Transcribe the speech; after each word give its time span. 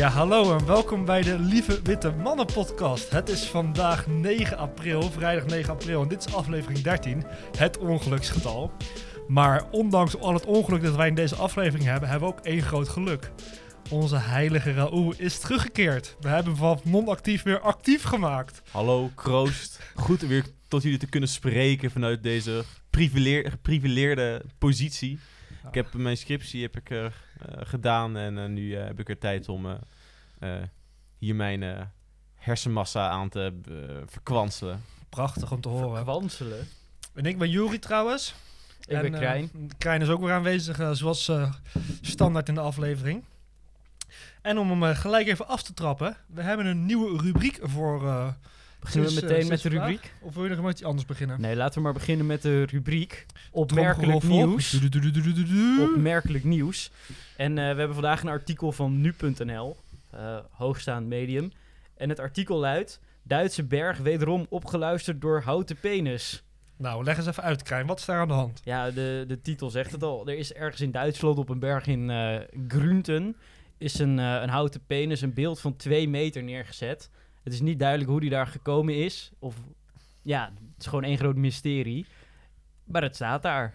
Ja, 0.00 0.08
hallo 0.08 0.58
en 0.58 0.66
welkom 0.66 1.04
bij 1.04 1.22
de 1.22 1.38
Lieve 1.38 1.82
Witte 1.82 2.10
Mannen 2.10 2.46
podcast. 2.46 3.10
Het 3.10 3.28
is 3.28 3.44
vandaag 3.44 4.06
9 4.06 4.56
april, 4.56 5.02
vrijdag 5.02 5.46
9 5.46 5.72
april 5.72 6.02
en 6.02 6.08
dit 6.08 6.26
is 6.26 6.34
aflevering 6.34 6.80
13, 6.80 7.24
het 7.56 7.78
ongeluksgetal. 7.78 8.72
Maar 9.28 9.70
ondanks 9.70 10.18
al 10.18 10.34
het 10.34 10.46
ongeluk 10.46 10.82
dat 10.82 10.96
wij 10.96 11.08
in 11.08 11.14
deze 11.14 11.34
aflevering 11.34 11.84
hebben, 11.84 12.08
hebben 12.08 12.28
we 12.28 12.34
ook 12.34 12.44
één 12.44 12.62
groot 12.62 12.88
geluk. 12.88 13.30
Onze 13.90 14.16
heilige 14.16 14.72
Raoul 14.72 15.14
is 15.16 15.38
teruggekeerd. 15.38 16.16
We 16.20 16.28
hebben 16.28 16.52
hem 16.52 16.60
van 16.60 16.80
non-actief 16.84 17.42
weer 17.42 17.60
actief 17.60 18.02
gemaakt. 18.02 18.62
Hallo, 18.70 19.10
Kroost. 19.14 19.80
Goed 19.94 20.20
weer 20.20 20.44
tot 20.68 20.82
jullie 20.82 20.98
te 20.98 21.08
kunnen 21.08 21.28
spreken 21.28 21.90
vanuit 21.90 22.22
deze 22.22 22.64
privileer- 22.90 23.50
geprivileerde 23.50 24.42
positie. 24.58 25.18
Ik 25.68 25.74
heb 25.74 25.92
mijn 25.92 26.16
scriptie 26.16 26.62
heb 26.62 26.76
ik, 26.76 26.90
eh, 26.90 27.06
gedaan 27.44 28.16
en 28.16 28.38
eh, 28.38 28.48
nu 28.48 28.74
heb 28.76 29.00
ik 29.00 29.08
er 29.08 29.18
tijd 29.18 29.48
om 29.48 29.66
hier 31.18 31.34
mijn 31.34 31.62
eh, 31.62 31.80
hersenmassa 32.34 33.08
aan 33.08 33.28
te 33.28 33.52
eh, 33.68 33.74
verkwanselen. 34.06 34.84
Prachtig 35.08 35.52
om 35.52 35.60
te 35.60 35.68
horen. 35.68 36.02
Kwanselen. 36.02 36.68
En 37.14 37.24
ik 37.26 37.38
ben 37.38 37.50
Juri 37.50 37.78
trouwens. 37.78 38.34
Ik 38.86 38.96
En, 38.96 39.02
ben 39.02 39.12
eh, 39.14 39.18
Krijn. 39.20 39.50
Krijn 39.78 40.00
is 40.02 40.08
ook 40.08 40.20
weer 40.20 40.32
aanwezig, 40.32 40.78
eh, 40.78 40.90
zoals 40.90 41.28
eh, 41.28 41.52
standaard 42.00 42.48
in 42.48 42.54
de 42.54 42.60
aflevering. 42.60 43.24
En 44.42 44.58
om 44.58 44.70
hem 44.70 44.82
eh, 44.84 44.96
gelijk 44.96 45.26
even 45.26 45.46
af 45.48 45.62
te 45.62 45.74
trappen, 45.74 46.16
we 46.26 46.42
hebben 46.42 46.66
een 46.66 46.86
nieuwe 46.86 47.22
rubriek 47.22 47.58
voor. 47.62 48.06
eh, 48.08 48.28
Beginnen 48.80 49.10
we 49.10 49.16
eh, 49.16 49.22
meteen 49.22 49.48
met 49.48 49.62
de 49.62 49.68
vandaag. 49.70 49.88
rubriek? 49.88 50.14
Of 50.20 50.34
wil 50.34 50.44
je 50.44 50.50
nog 50.54 50.64
met 50.64 50.72
iets 50.72 50.84
anders 50.84 51.06
beginnen? 51.06 51.40
Nee, 51.40 51.56
laten 51.56 51.74
we 51.74 51.80
maar 51.80 51.92
beginnen 51.92 52.26
met 52.26 52.42
de 52.42 52.62
rubriek. 52.64 53.26
Opmerkelijk 53.50 54.22
nieuws. 54.22 54.78
Opmerkelijk 55.80 56.44
nieuws. 56.44 56.90
En 57.36 57.50
eh, 57.58 57.64
we 57.72 57.78
hebben 57.78 57.94
vandaag 57.94 58.22
een 58.22 58.28
artikel 58.28 58.72
van 58.72 59.00
nu.nl, 59.00 59.76
eh, 59.76 59.89
hoogstaand 60.50 61.06
medium. 61.06 61.52
En 61.96 62.08
het 62.08 62.18
artikel 62.18 62.58
luidt... 62.58 63.00
Duitse 63.22 63.64
berg 63.64 63.98
wederom 63.98 64.46
opgeluisterd 64.48 65.20
door 65.20 65.40
houten 65.40 65.76
penis. 65.80 66.44
Nou, 66.76 67.04
leg 67.04 67.16
eens 67.16 67.26
even 67.26 67.42
uit, 67.42 67.62
Krijn. 67.62 67.86
Wat 67.86 67.98
is 67.98 68.04
daar 68.04 68.20
aan 68.20 68.28
de 68.28 68.34
hand? 68.34 68.60
Ja, 68.64 68.90
de, 68.90 69.24
de 69.28 69.40
titel 69.40 69.70
zegt 69.70 69.92
het 69.92 70.02
al. 70.02 70.28
Er 70.28 70.36
is 70.36 70.52
ergens 70.52 70.80
in 70.80 70.90
Duitsland 70.90 71.38
op 71.38 71.48
een 71.48 71.58
berg 71.58 71.86
in 71.86 72.10
eh 72.10 72.38
Grunten... 72.68 73.36
is 73.78 73.98
een, 73.98 74.18
eh, 74.18 74.40
een 74.42 74.48
houten 74.48 74.86
penis, 74.86 75.20
een 75.20 75.34
beeld 75.34 75.60
van 75.60 75.76
twee 75.76 76.08
meter 76.08 76.42
neergezet. 76.42 77.10
Het 77.42 77.52
is 77.52 77.60
niet 77.60 77.78
duidelijk 77.78 78.10
hoe 78.10 78.20
die 78.20 78.30
daar 78.30 78.46
gekomen 78.46 79.04
is. 79.04 79.32
Of 79.38 79.56
ja, 80.22 80.52
het 80.54 80.80
is 80.80 80.86
gewoon 80.86 81.04
één 81.04 81.18
groot 81.18 81.36
mysterie. 81.36 82.06
Maar 82.84 83.02
het 83.02 83.14
staat 83.14 83.42
daar. 83.42 83.74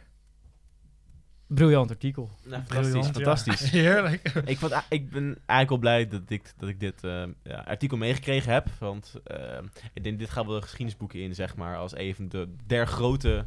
Briljant 1.48 1.90
artikel. 1.90 2.30
Nou, 2.44 2.64
Briljant, 2.64 3.06
fantastisch, 3.06 3.14
ja. 3.14 3.24
fantastisch. 3.24 3.72
Heerlijk. 3.82 4.30
ik, 4.46 4.58
vond, 4.58 4.74
ik 4.90 5.10
ben 5.10 5.24
eigenlijk 5.24 5.70
wel 5.70 5.78
blij 5.78 6.08
dat 6.08 6.22
ik, 6.28 6.54
dat 6.58 6.70
ik 6.70 6.80
dit 6.80 7.04
eh, 7.04 7.24
ja, 7.44 7.64
artikel 7.68 7.98
meegekregen 7.98 8.54
heb. 8.54 8.68
Want 8.80 9.14
eh, 9.24 9.58
ik 9.94 10.04
denk, 10.04 10.20
dit 10.20 10.30
gaat 10.30 10.46
wel 10.46 10.56
de 10.56 10.62
geschiedenisboeken 10.62 11.20
in, 11.20 11.36
zeg 11.36 11.56
maar, 11.56 11.78
als 11.78 11.96
een 11.96 12.30
de 12.30 12.48
der 12.66 12.88
grote 12.88 13.46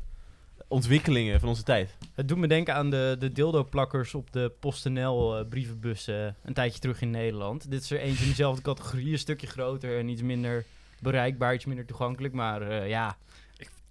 ontwikkelingen 0.68 1.40
van 1.40 1.48
onze 1.48 1.62
tijd. 1.62 1.96
Het 2.14 2.28
doet 2.28 2.38
me 2.38 2.46
denken 2.46 2.74
aan 2.74 2.90
de, 2.90 3.16
de 3.18 3.32
dildo-plakkers 3.32 4.14
op 4.14 4.32
de 4.32 4.52
PostNL 4.60 5.38
eh, 5.38 5.48
brievenbussen 5.48 6.36
een 6.44 6.54
tijdje 6.54 6.80
terug 6.80 7.00
in 7.00 7.10
Nederland. 7.10 7.70
Dit 7.70 7.82
is 7.82 7.90
er 7.90 7.98
eentje 7.98 8.22
in 8.22 8.28
dezelfde 8.28 8.62
categorie, 8.62 9.12
een 9.12 9.18
stukje 9.18 9.46
groter 9.46 9.98
en 9.98 10.08
iets 10.08 10.22
minder 10.22 10.64
bereikbaar, 11.00 11.54
iets 11.54 11.64
minder 11.64 11.84
toegankelijk. 11.84 12.34
Maar 12.34 12.62
eh, 12.62 12.88
ja, 12.88 13.16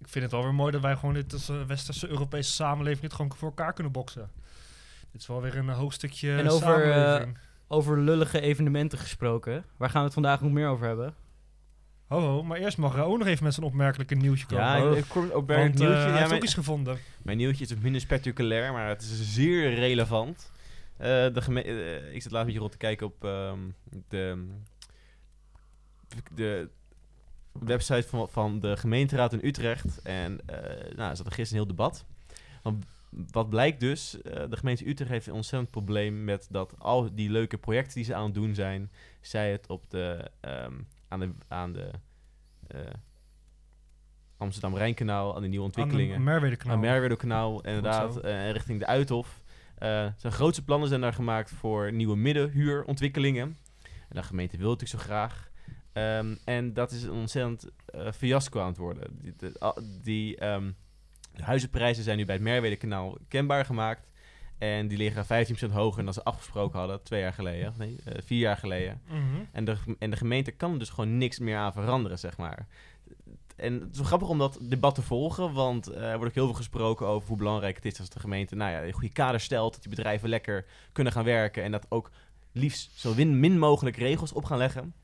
Ik 0.00 0.08
vind 0.08 0.24
het 0.24 0.32
wel 0.32 0.42
weer 0.42 0.54
mooi 0.54 0.72
dat 0.72 0.80
wij 0.82 0.96
gewoon 0.96 1.14
dit 1.14 1.32
als 1.32 1.48
eh, 1.48 1.62
westerse 1.66 2.08
Europese 2.08 2.52
samenleving 2.52 3.02
het 3.02 3.12
gewoon 3.12 3.32
voor 3.36 3.48
elkaar 3.48 3.72
kunnen 3.72 3.92
boksen. 3.92 4.30
Dit 5.12 5.20
is 5.20 5.26
wel 5.26 5.40
weer 5.42 5.56
een 5.56 5.68
eh, 5.68 5.76
hoofdstukje 5.76 6.36
En 6.36 6.48
over, 6.50 6.92
eh, 6.92 7.26
over 7.68 7.98
lullige 8.00 8.40
evenementen 8.40 8.98
gesproken. 8.98 9.64
Waar 9.76 9.88
gaan 9.88 9.98
we 9.98 10.04
het 10.04 10.14
vandaag 10.14 10.40
nog 10.40 10.52
meer 10.52 10.68
over 10.68 10.86
hebben? 10.86 11.14
Ho, 12.06 12.20
ho, 12.20 12.42
maar 12.42 12.58
eerst 12.58 12.78
mag 12.78 12.94
Raoul 12.94 13.16
nog 13.16 13.26
even 13.26 13.44
met 13.44 13.54
zijn 13.54 13.66
opmerkelijke 13.66 14.14
nieuwtje 14.14 14.46
komen. 14.46 14.64
Ja, 14.64 14.90
Oh. 14.90 14.96
ik 14.96 15.04
kom 15.08 15.30
ook 15.30 15.46
bij 15.46 15.56
Want 15.58 15.74
eh, 15.74 15.80
nieuwtje. 15.80 15.96
hij 15.98 16.06
ja, 16.06 16.14
heeft 16.16 16.26
mijn, 16.28 16.40
ook 16.40 16.44
iets 16.46 16.54
gevonden. 16.54 16.98
mijn 17.22 17.36
nieuwtje 17.36 17.64
is 17.64 17.74
minder 17.74 18.00
spectaculair, 18.00 18.72
maar 18.72 18.88
het 18.88 19.02
is 19.02 19.34
zeer 19.34 19.74
relevant. 19.74 20.50
Eh, 20.96 21.06
de 21.08 21.40
geme- 21.42 21.62
ik 22.12 22.22
zit 22.22 22.32
laatst 22.32 22.32
een 22.32 22.44
beetje 22.44 22.58
rond 22.58 22.72
te 22.72 22.78
kijken 22.78 23.06
op 23.06 23.24
ehm, 23.24 23.58
de, 24.08 24.46
de 26.34 26.68
website 27.64 28.08
van, 28.08 28.28
van 28.28 28.60
de 28.60 28.76
gemeenteraad 28.76 29.32
in 29.32 29.40
Utrecht. 29.42 30.02
En 30.02 30.40
eh 30.46 30.96
nou, 30.96 31.10
er 31.10 31.16
zat 31.16 31.26
er 31.26 31.32
gisteren 31.32 31.62
een 31.62 31.66
heel 31.66 31.76
debat. 31.76 32.04
Want 32.62 32.84
wat 33.10 33.48
blijkt 33.48 33.80
dus, 33.80 34.22
eh, 34.22 34.50
de 34.50 34.56
gemeente 34.56 34.88
Utrecht 34.88 35.10
heeft 35.10 35.26
een 35.26 35.32
ontzettend 35.32 35.70
probleem 35.70 36.24
met 36.24 36.46
dat 36.50 36.74
al 36.78 37.14
die 37.14 37.30
leuke 37.30 37.58
projecten 37.58 37.94
die 37.94 38.04
ze 38.04 38.14
aan 38.14 38.24
het 38.24 38.34
doen 38.34 38.54
zijn, 38.54 38.90
zij 39.20 39.52
het 39.52 39.68
op 39.68 39.90
de, 39.90 40.30
ehm, 40.40 40.74
aan 41.08 41.20
de, 41.20 41.30
aan 41.48 41.72
de 41.72 41.90
eh, 42.66 42.80
Amsterdam-Rijnkanaal, 44.36 45.36
aan 45.36 45.42
de 45.42 45.48
nieuwe 45.48 45.64
ontwikkelingen. 45.64 46.14
Aan 46.14 46.24
de 46.24 46.30
Merwede-kanaal. 46.30 46.74
Aan 46.74 46.80
Merwede-kanaal, 46.80 47.60
inderdaad, 47.60 48.16
richting 48.52 48.78
de 48.78 48.86
Uithof. 48.86 49.42
Eh, 49.78 50.06
zijn 50.16 50.32
grootste 50.32 50.64
plannen 50.64 50.88
zijn 50.88 51.00
daar 51.00 51.12
gemaakt 51.12 51.50
voor 51.50 51.92
nieuwe 51.92 52.16
middenhuurontwikkelingen. 52.16 53.56
En 53.82 54.16
de 54.16 54.22
gemeente 54.22 54.56
wil 54.56 54.70
het 54.70 54.80
natuurlijk 54.80 55.08
zo 55.08 55.14
graag. 55.14 55.47
Ehm, 55.98 56.34
en 56.44 56.72
dat 56.72 56.90
is 56.90 57.02
een 57.02 57.12
ontzettend 57.12 57.66
eh, 57.86 58.12
fiasco 58.12 58.60
aan 58.60 58.68
het 58.68 58.76
worden. 58.76 59.18
Die, 59.22 59.34
de, 59.36 59.74
die, 60.02 60.36
ehm, 60.36 60.70
de 61.34 61.42
huizenprijzen 61.42 62.04
zijn 62.04 62.16
nu 62.16 62.24
bij 62.24 62.34
het 62.34 62.44
Merwede-kanaal 62.44 63.18
kenbaar 63.28 63.64
gemaakt. 63.64 64.06
En 64.58 64.88
die 64.88 64.98
liggen 64.98 65.26
15% 65.26 65.72
hoger 65.72 66.04
dan 66.04 66.12
ze 66.12 66.24
afgesproken 66.24 66.78
hadden, 66.78 67.02
twee 67.02 67.20
jaar 67.20 67.32
geleden. 67.32 67.74
Nee, 67.78 67.96
eh, 68.04 68.22
vier 68.24 68.38
jaar 68.38 68.56
geleden. 68.56 69.02
Mhm. 69.06 69.44
En 69.52 69.64
de, 69.64 69.76
en 69.98 70.10
de 70.10 70.16
gemeente 70.16 70.50
kan 70.50 70.72
er 70.72 70.78
dus 70.78 70.90
gewoon 70.90 71.18
niks 71.18 71.38
meer 71.38 71.56
aan 71.56 71.72
veranderen, 71.72 72.18
zeg 72.18 72.36
maar. 72.36 72.66
En 73.56 73.72
het 73.72 73.90
is 73.90 73.96
wel 73.96 74.06
grappig 74.06 74.28
om 74.28 74.38
dat 74.38 74.58
debat 74.60 74.94
te 74.94 75.02
volgen, 75.02 75.52
want 75.52 75.86
eh, 75.86 76.02
er 76.02 76.16
wordt 76.16 76.28
ook 76.28 76.34
heel 76.34 76.44
veel 76.44 76.54
gesproken 76.54 77.06
over 77.06 77.28
hoe 77.28 77.36
belangrijk 77.36 77.76
het 77.76 77.84
is 77.84 78.00
als 78.00 78.08
de 78.08 78.20
gemeente 78.20 78.54
nou 78.54 78.70
ja, 78.70 78.84
een 78.84 78.92
goede 78.92 79.12
kader 79.12 79.40
stelt, 79.40 79.72
dat 79.72 79.82
die 79.82 79.94
bedrijven 79.94 80.28
lekker 80.28 80.66
kunnen 80.92 81.12
gaan 81.12 81.24
werken 81.24 81.62
en 81.62 81.70
dat 81.70 81.86
ook 81.88 82.10
liefst 82.52 82.98
zo 82.98 83.14
min, 83.14 83.40
min 83.40 83.58
mogelijk 83.58 83.96
regels 83.96 84.32
op 84.32 84.44
gaan 84.44 84.58
leggen. 84.58 84.94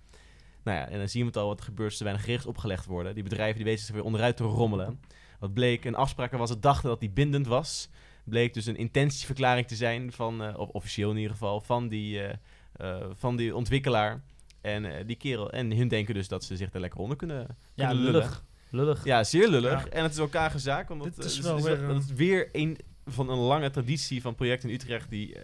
Nou 0.65 0.79
ja, 0.79 0.89
en 0.89 0.99
dan 0.99 1.09
zien 1.09 1.21
we 1.21 1.27
het 1.27 1.37
al 1.37 1.47
wat 1.47 1.59
er 1.59 1.65
gebeurt 1.65 1.99
er 1.99 2.05
weinig 2.05 2.27
regels 2.27 2.47
opgelegd 2.47 2.87
worden. 2.87 3.15
Die 3.15 3.23
bedrijven 3.23 3.57
die 3.57 3.65
weten 3.65 3.85
zich 3.85 3.95
weer 3.95 4.05
onderuit 4.05 4.37
te 4.37 4.45
rommelen. 4.45 5.01
Wat 5.39 5.55
bleek, 5.55 5.85
een 5.85 5.95
afspraak 5.95 6.33
was 6.33 6.51
het 6.51 6.63
dachten 6.63 6.89
dat 6.89 7.01
die 7.01 7.11
bindend 7.11 7.47
was. 7.47 7.89
Bleek 8.25 8.55
dus 8.55 8.67
een 8.67 8.77
intentieverklaring 8.77 9.67
te 9.67 9.77
zijn 9.77 10.13
van, 10.13 10.43
eh, 10.43 10.59
of 10.59 10.69
officieel 10.69 11.11
in 11.11 11.17
ieder 11.17 11.31
geval, 11.31 11.61
van 11.61 11.89
die, 11.89 12.21
eh, 12.21 12.35
eh, 12.73 13.07
van 13.13 13.37
die 13.37 13.55
ontwikkelaar. 13.55 14.23
En 14.61 15.07
die 15.07 15.17
kerel. 15.17 15.51
En 15.51 15.77
hun 15.77 15.89
denken 15.89 16.15
dus 16.15 16.29
dat 16.29 16.45
ze 16.45 16.57
zich 16.57 16.73
er 16.73 16.81
lekker 16.81 17.01
onder 17.01 17.17
kunnen, 17.17 17.57
Ja, 17.75 17.89
kunnen 17.89 18.05
lullig. 18.05 18.45
Lullig. 18.71 19.05
Ja, 19.05 19.25
zeer 19.25 19.49
lullig. 19.49 19.85
Ja. 19.85 19.91
En 19.91 20.03
het 20.03 20.13
is 20.13 20.19
elkaar 20.19 20.51
gezaak. 20.51 20.89
Want 20.89 21.05
het, 21.05 21.25
is 21.25 21.41
wel 21.41 21.63
weer, 21.63 21.87
dat 21.87 22.03
is 22.03 22.13
weer 22.13 22.49
een 22.53 22.79
van 23.07 23.31
een 23.31 23.39
lange 23.39 23.71
traditie 23.71 24.23
van 24.23 24.35
projecten 24.35 24.69
in 24.69 24.75
Utrecht. 24.75 25.11
Die, 25.11 25.37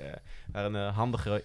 waar 0.53 0.65
een 0.65 0.93
handige 0.93 1.45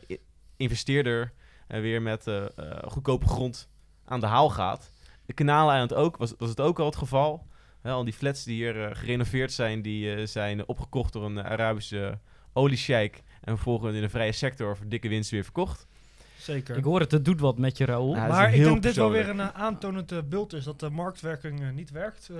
investeerder 0.58 1.34
eh, 1.68 1.80
weer 1.80 2.02
met 2.02 2.28
eh, 2.28 2.46
eh, 2.46 2.84
goedkope 2.88 3.28
grond 3.28 3.70
aan 4.06 4.20
de 4.20 4.26
haal 4.26 4.50
gaat. 4.50 4.92
De 5.26 5.34
Kanaaleiland 5.34 5.94
ook, 5.94 6.18
was, 6.18 6.34
was 6.38 6.50
het 6.50 6.62
ook 6.62 6.80
al 6.80 6.86
het 6.86 6.96
geval. 6.96 7.48
Hè, 7.82 7.92
al 7.92 8.04
die 8.04 8.14
flats 8.14 8.44
die 8.44 8.56
hier 8.56 8.84
eh, 8.84 8.96
gerenoveerd 8.96 9.52
zijn, 9.52 9.82
die 9.82 10.16
eh, 10.16 10.26
zijn 10.28 10.68
opgekocht 10.68 11.14
door 11.14 11.26
een 11.26 11.44
Arabische 11.44 12.20
oliesjeik. 12.54 13.24
En 13.42 13.56
vervolgens 13.56 13.96
in 13.96 14.02
de 14.02 14.10
vrije 14.10 14.32
sector 14.32 14.78
voor 14.78 14.88
dikke 14.88 15.10
winst 15.10 15.32
weer 15.32 15.44
verkocht. 15.44 15.88
Zeker. 16.38 16.78
Ik 16.78 16.84
hoor 16.84 17.00
het, 17.00 17.12
het 17.12 17.26
doet 17.26 17.40
wat 17.40 17.58
met 17.58 17.78
je 17.78 17.86
Raoul. 17.86 18.16
Ja, 18.16 18.28
maar 18.28 18.54
ik 18.54 18.62
denk 18.62 18.74
dat 18.74 18.84
dit 18.84 18.96
wel 18.96 19.10
weer 19.10 19.30
een 19.30 19.42
aantonend 19.42 20.30
beeld 20.30 20.54
is 20.54 20.64
dat 20.64 20.80
de 20.80 20.90
marktwerking 20.90 21.72
niet 21.72 21.92
werkt 21.92 22.30
eh, 22.30 22.38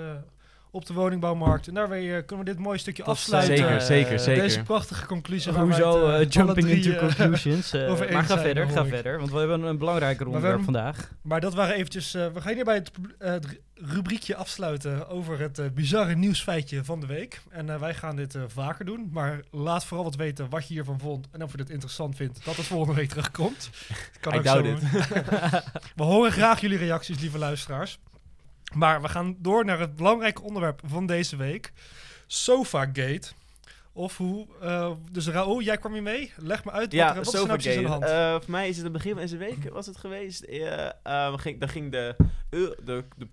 op 0.76 0.86
de 0.86 0.94
woningbouwmarkt. 0.94 1.68
En 1.68 1.74
daarmee 1.74 2.16
eh, 2.16 2.26
kunnen 2.26 2.46
we 2.46 2.52
dit 2.52 2.60
mooie 2.60 2.78
stukje 2.78 3.04
Dat 3.04 3.16
is, 3.16 3.22
afsluiten. 3.22 3.58
Zeker, 3.58 3.76
eh, 3.76 3.82
zeker, 3.82 4.20
zeker. 4.20 4.42
Deze 4.42 4.64
prachtige 4.64 5.06
conclusie. 5.06 5.52
Hoezo 5.52 6.10
eh, 6.10 6.30
jumping 6.30 6.68
drie, 6.68 6.84
into 6.84 7.00
conclusions? 7.00 7.76
over 7.92 8.12
maar 8.12 8.24
ga 8.24 8.40
verder, 8.40 8.68
ga 8.70 8.86
verder. 8.86 9.18
Want 9.20 9.32
we 9.32 9.38
hebben 9.38 9.64
een 9.64 9.78
belangrijker 9.78 10.26
we 10.26 10.32
onderwerp 10.32 10.64
vandaag. 10.64 11.12
Maar 11.22 11.42
dat 11.42 11.54
waren 11.54 11.76
eventjes... 11.76 12.12
we 12.12 12.42
gaan 12.42 12.54
hier 12.54 12.64
bij 12.64 12.76
het, 12.76 12.92
eh, 13.20 13.32
het 13.32 13.60
rubriekje 13.74 14.36
afsluiten 14.36 15.10
over 15.10 15.40
het 15.40 15.74
bizarre 15.74 16.16
nieuwsfeitje 16.16 16.84
van 16.84 17.00
de 17.00 17.06
week. 17.06 17.42
En 17.50 17.80
wij 17.80 17.94
gaan 17.94 18.16
dit 18.16 18.36
eh, 18.36 18.42
vaker 18.48 18.86
doen. 18.86 19.10
Maar 19.12 19.40
laat 19.52 19.86
vooral 19.86 20.06
wat 20.06 20.16
weten 20.16 20.50
wat 20.50 20.68
je 20.68 20.74
hiervan 20.74 21.00
vond. 21.00 21.28
En 21.32 21.44
of 21.44 21.52
je 21.52 21.58
dit 21.58 21.70
interessant 21.70 22.16
vindt, 22.16 22.46
dat 22.46 22.56
het 22.56 22.66
volgende 22.66 22.96
week 22.96 23.10
terugkomt. 23.10 23.70
Kan 24.22 24.34
Ik 24.34 24.38
ook 24.38 24.44
doubt 24.46 24.80
zo- 24.82 24.98
it. 24.98 25.14
We 25.96 26.04
horen 26.04 26.32
graag 26.32 26.62
jullie 26.62 26.78
reacties, 26.78 27.20
lieve 27.20 27.38
luisteraars. 27.38 28.00
Maar 28.76 29.02
we 29.02 29.08
gaan 29.10 29.36
door 29.40 29.66
naar 29.66 29.80
het 29.80 29.96
belangrijke 29.96 30.42
onderwerp 30.42 30.82
van 30.86 31.06
deze 31.06 31.36
week. 31.36 31.72
Sofagate. 32.28 33.28
Of 33.94 34.18
hoe... 34.18 34.48
eh, 34.62 34.92
dus 35.12 35.28
Raoul, 35.28 35.62
jij 35.62 35.78
kwam 35.78 35.94
hier 35.94 36.04
mee. 36.04 36.32
Leg 36.38 36.66
me 36.66 36.72
uit, 36.72 36.84
wat, 36.84 36.94
Ja, 36.94 37.10
er, 37.10 37.16
wat 37.16 37.26
is 37.28 37.34
nou 37.34 37.48
precies 37.48 37.76
aan 37.78 37.84
de 37.84 37.90
hand? 37.90 38.04
Eh, 38.04 38.32
voor 38.32 38.52
mij 38.52 38.70
is 38.70 38.76
het 38.76 38.84
het 38.84 38.94
begin 38.94 39.12
van 39.12 39.22
deze 39.22 39.38
week, 39.38 39.70
was 39.70 39.86
het 39.86 39.98
geweest. 39.98 40.44
Eh 40.44 40.86
eh, 41.04 41.34
ging, 41.38 41.60
dan 41.60 41.70
ging 41.70 41.92
de, 41.92 42.16
de, 42.50 42.76
de, 43.18 43.28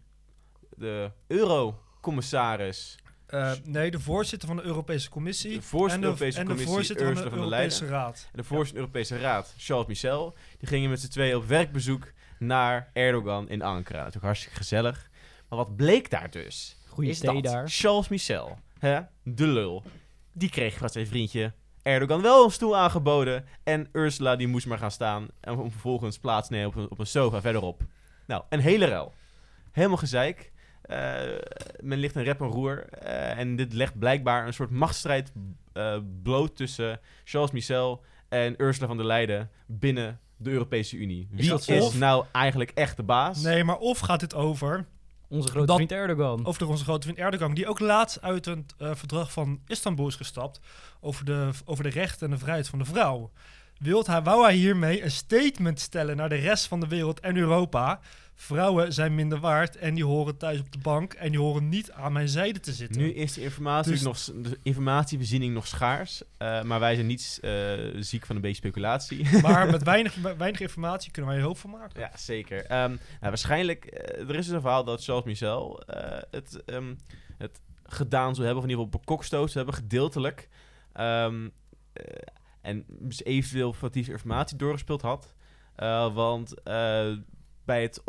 de 0.76 1.10
eurocommissaris 1.26 2.96
Eh, 3.26 3.52
nee, 3.64 3.90
de 3.90 4.00
voorzitter 4.00 4.48
van 4.48 4.56
de 4.56 4.62
Europese 4.62 5.08
Commissie. 5.10 5.54
De 5.56 5.62
voorzitter 5.62 6.08
en 6.08 6.14
de, 6.14 6.16
van 6.16 6.26
de 6.28 6.34
Europese 6.34 6.38
en 6.38 6.44
de 6.46 6.50
Commissie, 6.50 6.74
voorzitter 6.74 7.06
van 7.06 7.24
de 7.24 7.56
Europese 7.56 7.86
Raad. 7.86 8.28
En 8.32 8.38
de 8.38 8.44
voorzitter 8.44 8.82
van 8.82 8.92
de 8.92 8.98
Europese 9.00 9.18
Raad, 9.18 9.54
Charles 9.58 9.86
Michel, 9.86 10.36
die 10.58 10.68
gingen 10.68 10.90
met 10.90 11.00
z'n 11.00 11.08
tweeën 11.08 11.36
op 11.36 11.44
werkbezoek 11.46 12.12
naar 12.38 12.90
Erdogan 12.92 13.48
in 13.48 13.62
Ankara. 13.62 13.98
Natuurlijk 13.98 14.24
hartstikke 14.24 14.56
gezellig. 14.56 15.10
Maar 15.52 15.64
wat 15.64 15.76
bleek 15.76 16.10
daar 16.10 16.30
dus? 16.30 16.76
Goeie 16.88 17.10
is 17.10 17.18
thee 17.18 17.42
dat 17.42 17.52
daar. 17.52 17.68
Charles 17.68 18.08
Michel, 18.08 18.58
hè, 18.78 19.00
de 19.22 19.46
lul, 19.46 19.82
die 20.32 20.50
kreeg 20.50 20.78
van 20.78 20.88
zijn 20.88 21.06
vriendje 21.06 21.52
Erdogan 21.82 22.22
wel 22.22 22.44
een 22.44 22.50
stoel 22.50 22.76
aangeboden. 22.76 23.44
En 23.62 23.88
Ursula 23.92 24.36
die 24.36 24.46
moest 24.46 24.66
maar 24.66 24.78
gaan 24.78 24.90
staan 24.90 25.28
en 25.40 25.58
om 25.58 25.70
vervolgens 25.70 26.18
plaats 26.18 26.48
nemen 26.48 26.66
op 26.66 26.74
een, 26.74 26.90
op 26.90 26.98
een 26.98 27.06
sofa 27.06 27.40
verderop. 27.40 27.82
Nou, 28.26 28.42
een 28.48 28.60
hele 28.60 28.86
ruil. 28.86 29.12
Helemaal 29.72 29.96
gezeik. 29.96 30.52
Eh, 30.82 31.22
men 31.80 31.98
ligt 31.98 32.14
een 32.14 32.24
rep 32.24 32.40
en 32.40 32.46
roer. 32.46 32.88
eh, 32.88 33.38
en 33.38 33.56
dit 33.56 33.72
legt 33.72 33.98
blijkbaar 33.98 34.46
een 34.46 34.54
soort 34.54 34.70
machtsstrijd 34.70 35.32
eh, 35.72 35.98
bloot 36.22 36.56
tussen 36.56 37.00
Charles 37.24 37.50
Michel 37.50 38.04
en 38.28 38.54
Ursula 38.62 38.86
van 38.86 38.96
der 38.96 39.06
Leyen 39.06 39.50
binnen 39.66 40.20
de 40.36 40.50
Europese 40.50 40.96
Unie. 40.96 41.28
Wie 41.30 41.54
is, 41.54 41.92
nou 41.92 42.24
eigenlijk 42.32 42.70
echt 42.74 42.96
de 42.96 43.02
baas? 43.02 43.42
Nee, 43.42 43.64
maar 43.64 43.78
of 43.78 43.98
gaat 43.98 44.20
dit 44.20 44.34
over, 44.34 44.86
Onze 45.32 45.48
grote 45.48 45.66
Dat- 45.66 45.76
vriend 45.76 45.92
Erdogan. 45.92 46.46
over 46.46 46.68
onze 46.68 46.84
grote 46.84 47.02
vriend 47.06 47.18
Erdogan, 47.18 47.54
die 47.54 47.66
ook 47.68 47.78
laatst 47.80 48.22
uit 48.22 48.46
een 48.46 48.66
eh, 48.78 48.90
verdrag 48.94 49.32
van 49.32 49.60
Istanbul 49.66 50.06
is 50.06 50.14
gestapt 50.14 50.60
over 51.00 51.24
de, 51.24 51.50
over 51.64 51.84
de 51.84 51.90
rechten 51.90 52.26
en 52.26 52.32
de 52.32 52.38
vrijheid 52.40 52.68
van 52.68 52.78
de 52.78 52.84
vrouw. 52.84 53.30
Wilt 53.82 54.06
hij, 54.06 54.22
wou 54.22 54.44
hij 54.44 54.54
hiermee 54.54 55.02
een 55.04 55.10
statement 55.10 55.80
stellen 55.80 56.16
naar 56.16 56.28
de 56.28 56.34
rest 56.34 56.66
van 56.66 56.80
de 56.80 56.86
wereld 56.88 57.20
en 57.20 57.36
Europa? 57.36 58.00
Vrouwen 58.34 58.92
zijn 58.92 59.14
minder 59.14 59.40
waard 59.40 59.76
en 59.76 59.94
die 59.94 60.04
horen 60.04 60.36
thuis 60.36 60.60
op 60.60 60.72
de 60.72 60.78
bank 60.78 61.12
en 61.12 61.30
die 61.30 61.40
horen 61.40 61.68
niet 61.68 61.90
aan 61.92 62.12
mijn 62.12 62.28
zijde 62.28 62.60
te 62.60 62.72
zitten. 62.72 63.00
Nu 63.00 63.12
is 63.12 63.32
de, 63.32 63.40
informatie 63.42 63.92
Dus- 63.92 64.02
nog, 64.02 64.18
de 64.18 64.58
informatievoorziening 64.62 65.54
nog 65.54 65.66
schaars. 65.66 66.22
eh, 66.38 66.62
maar 66.62 66.80
wij 66.80 66.94
zijn 66.94 67.06
niet 67.06 67.38
eh, 67.42 67.52
ziek 67.98 68.26
van 68.26 68.36
een 68.36 68.42
beetje 68.42 68.56
speculatie. 68.56 69.26
Maar 69.42 69.70
met 69.70 69.82
weinig, 69.92 70.14
weinig 70.36 70.60
informatie 70.60 71.10
kunnen 71.10 71.30
wij 71.30 71.40
er 71.40 71.46
hoop 71.46 71.58
van 71.58 71.70
maken. 71.70 72.00
ja, 72.00 72.10
zeker. 72.16 72.64
Ehm, 72.64 72.88
nou, 72.90 72.98
waarschijnlijk, 73.20 73.84
eh, 73.84 74.28
er 74.28 74.34
is 74.36 74.44
dus 74.46 74.54
een 74.54 74.60
verhaal 74.60 74.84
dat 74.84 75.04
Charles 75.04 75.24
Michel 75.24 75.82
het, 76.30 76.62
ehm, 76.64 76.94
het 77.38 77.60
gedaan 77.84 78.34
zou 78.34 78.46
hebben, 78.46 78.64
of 78.64 78.70
in 78.70 78.70
ieder 78.70 78.84
geval 78.84 79.00
bekokstoot 79.00 79.50
zou 79.50 79.64
hebben, 79.64 79.82
gedeeltelijk. 79.82 80.48
Ehm, 80.92 81.48
eh, 81.92 82.04
en 82.62 82.84
dus 82.88 83.24
eventueel 83.24 83.72
foutieve 83.72 84.10
informatie 84.10 84.56
doorgespeeld 84.56 85.02
had. 85.02 85.34
Eh, 85.74 86.14
want 86.14 86.62
eh, 86.62 87.12
bij 87.64 87.82
het, 87.82 88.02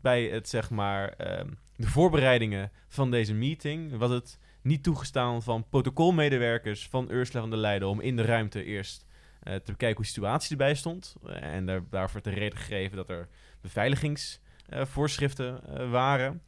bij 0.00 0.24
het, 0.24 0.48
zeg 0.48 0.70
maar, 0.70 1.08
ehm, 1.08 1.48
de 1.76 1.88
voorbereidingen 1.88 2.70
van 2.88 3.10
deze 3.10 3.34
meeting 3.34 3.96
was 3.96 4.10
het 4.10 4.38
niet 4.62 4.82
toegestaan 4.82 5.42
van 5.42 5.68
protocolmedewerkers 5.68 6.88
van 6.88 7.10
Ursula 7.10 7.40
van 7.40 7.50
der 7.50 7.58
Leyen 7.58 7.88
om 7.88 8.00
in 8.00 8.16
de 8.16 8.22
ruimte 8.22 8.64
eerst 8.64 9.06
eh, 9.40 9.54
te 9.54 9.72
bekijken 9.72 9.96
hoe 9.96 10.04
de 10.04 10.10
situatie 10.10 10.50
erbij 10.50 10.74
stond. 10.74 11.16
En 11.26 11.66
daar, 11.66 11.82
daarvoor 11.90 12.20
te 12.20 12.30
reden 12.30 12.58
gegeven 12.58 12.96
dat 12.96 13.10
er 13.10 13.28
beveiligingsvoorschriften 13.60 15.60
waren. 15.90 16.42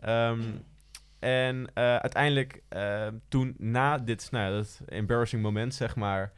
Ehm, 0.00 0.40
en 1.18 1.74
uiteindelijk, 1.74 2.62
toen 3.28 3.54
na 3.58 3.98
dit, 3.98 4.28
nou, 4.30 4.52
dat 4.52 4.80
embarrassing 4.86 5.42
moment, 5.42 5.74
zeg 5.74 5.96
maar, 5.96 6.32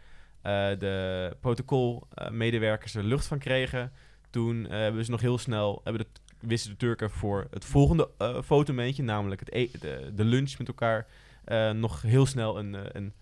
de 0.79 1.37
protocolmedewerkers 1.41 2.95
er 2.95 3.05
lucht 3.05 3.27
van 3.27 3.39
kregen, 3.39 3.93
toen 4.31 4.67
eh, 4.67 4.79
hebben 4.79 5.05
ze 5.05 5.11
nog 5.11 5.21
heel 5.21 5.39
snel, 5.39 5.81
hebben 5.85 6.03
de, 6.03 6.21
wisten 6.47 6.71
de 6.71 6.77
Turken 6.77 7.11
voor 7.11 7.47
het 7.51 7.65
volgende 7.65 8.11
eh 8.19 8.43
fotomomentje, 8.43 9.03
namelijk 9.03 9.41
het 9.41 9.55
e- 9.55 9.71
de, 9.81 10.13
de 10.15 10.25
lunch 10.25 10.59
met 10.59 10.69
elkaar, 10.69 11.07
eh, 11.45 11.71
nog 11.71 12.03
heel 12.03 12.27
snel 12.27 12.59
een, 12.59 12.75
eh, 12.75 12.83
een, 12.93 13.13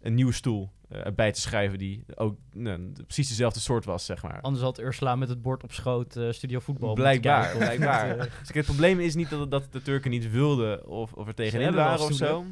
een 0.00 0.14
nieuwe 0.14 0.32
stoel 0.32 0.70
eh, 0.88 1.06
erbij 1.06 1.32
te 1.32 1.40
schrijven 1.40 1.78
die 1.78 2.04
ook 2.14 2.36
nou, 2.52 2.92
precies 2.92 3.28
dezelfde 3.28 3.60
soort 3.60 3.84
was, 3.84 4.04
zeg 4.04 4.22
maar. 4.22 4.40
Anders 4.40 4.62
had 4.64 4.80
Ursula 4.80 5.16
met 5.16 5.28
het 5.28 5.42
bord 5.42 5.62
op 5.62 5.72
schoot 5.72 6.16
eh, 6.16 6.30
studio 6.30 6.58
voetbal. 6.60 6.94
Blijkbaar, 6.94 7.42
kijken 7.42 7.58
blijkbaar. 7.58 8.08
het, 8.18 8.18
eh, 8.18 8.38
Dus 8.38 8.48
het 8.54 8.64
probleem 8.64 9.00
is 9.00 9.14
niet 9.14 9.30
dat, 9.30 9.50
dat 9.50 9.72
de 9.72 9.82
Turken 9.82 10.10
niet 10.10 10.30
wilden 10.30 10.86
of, 10.86 11.12
of 11.12 11.26
er 11.26 11.34
tegenin 11.34 11.74
waren 11.74 12.04
of 12.04 12.12
zo. 12.12 12.44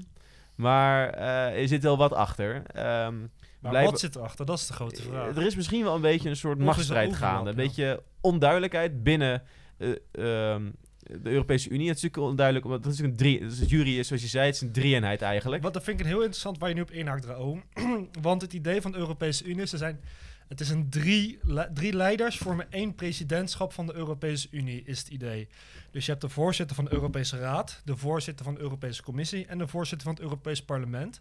Maar 0.54 1.10
eh, 1.10 1.60
er 1.60 1.68
zit 1.68 1.82
wel 1.82 1.96
wat 1.96 2.12
achter. 2.12 2.62
Ehm, 2.66 3.14
Maar 3.62 3.70
blijven- 3.70 3.90
wat 3.90 4.00
zit 4.00 4.16
erachter? 4.16 4.46
Dat 4.46 4.58
is 4.58 4.66
de 4.66 4.72
grote 4.72 5.02
vraag. 5.02 5.36
er 5.36 5.46
is 5.46 5.54
misschien 5.56 5.82
wel 5.84 5.94
een 5.94 6.00
beetje 6.00 6.28
een 6.28 6.36
soort 6.36 6.58
machtsstrijd 6.58 7.16
gaande. 7.16 7.50
Een 7.50 7.56
beetje 7.56 8.02
onduidelijkheid 8.20 9.02
binnen 9.02 9.42
eh, 9.78 9.88
ehm, 10.12 10.70
de 10.98 11.30
Europese 11.30 11.68
Unie. 11.70 11.88
Het 11.88 11.96
is 11.96 12.02
natuurlijk 12.02 12.30
onduidelijk, 12.30 12.66
omdat 12.66 12.84
het 12.84 12.92
is 12.92 12.98
een 13.00 13.16
drie. 13.16 13.46
Jury 13.46 13.98
is, 13.98 14.06
zoals 14.06 14.22
je 14.22 14.28
zei, 14.28 14.46
het 14.46 14.54
is 14.54 14.60
een 14.60 14.72
drie-eenheid 14.72 15.22
eigenlijk. 15.22 15.62
Wat 15.62 15.74
dat 15.74 15.84
vind 15.84 16.00
ik 16.00 16.06
heel 16.06 16.18
interessant 16.20 16.58
waar 16.58 16.68
je 16.68 16.74
nu 16.74 16.80
op 16.80 16.90
inhaakt, 16.90 17.24
Raoom. 17.24 17.62
Want 18.22 18.42
het 18.42 18.52
idee 18.52 18.80
van 18.80 18.92
de 18.92 18.98
Europese 18.98 19.44
Unie 19.44 19.62
is, 19.62 19.72
er 19.72 19.78
zijn, 19.78 20.00
het 20.48 20.60
is 20.60 20.68
een 20.70 20.90
drie, 20.90 21.38
le- 21.42 21.70
drie 21.74 21.92
leiders 21.92 22.36
vormen 22.38 22.66
één 22.70 22.94
presidentschap 22.94 23.72
van 23.72 23.86
de 23.86 23.94
Europese 23.94 24.48
Unie, 24.50 24.82
is 24.84 24.98
het 24.98 25.08
idee. 25.08 25.48
Dus 25.90 26.04
je 26.04 26.10
hebt 26.10 26.22
de 26.22 26.28
voorzitter 26.30 26.76
van 26.76 26.84
de 26.84 26.92
Europese 26.92 27.38
Raad, 27.38 27.80
de 27.84 27.96
voorzitter 27.96 28.44
van 28.44 28.54
de 28.54 28.60
Europese 28.60 29.02
Commissie 29.02 29.46
en 29.46 29.58
de 29.58 29.66
voorzitter 29.66 30.06
van 30.06 30.14
het 30.16 30.22
Europees 30.22 30.62
Parlement. 30.64 31.20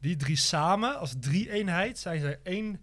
Die 0.00 0.16
drie 0.16 0.36
samen, 0.36 0.98
als 0.98 1.14
drie-eenheid, 1.20 1.98
zijn 1.98 2.20
zij 2.20 2.38
één, 2.42 2.80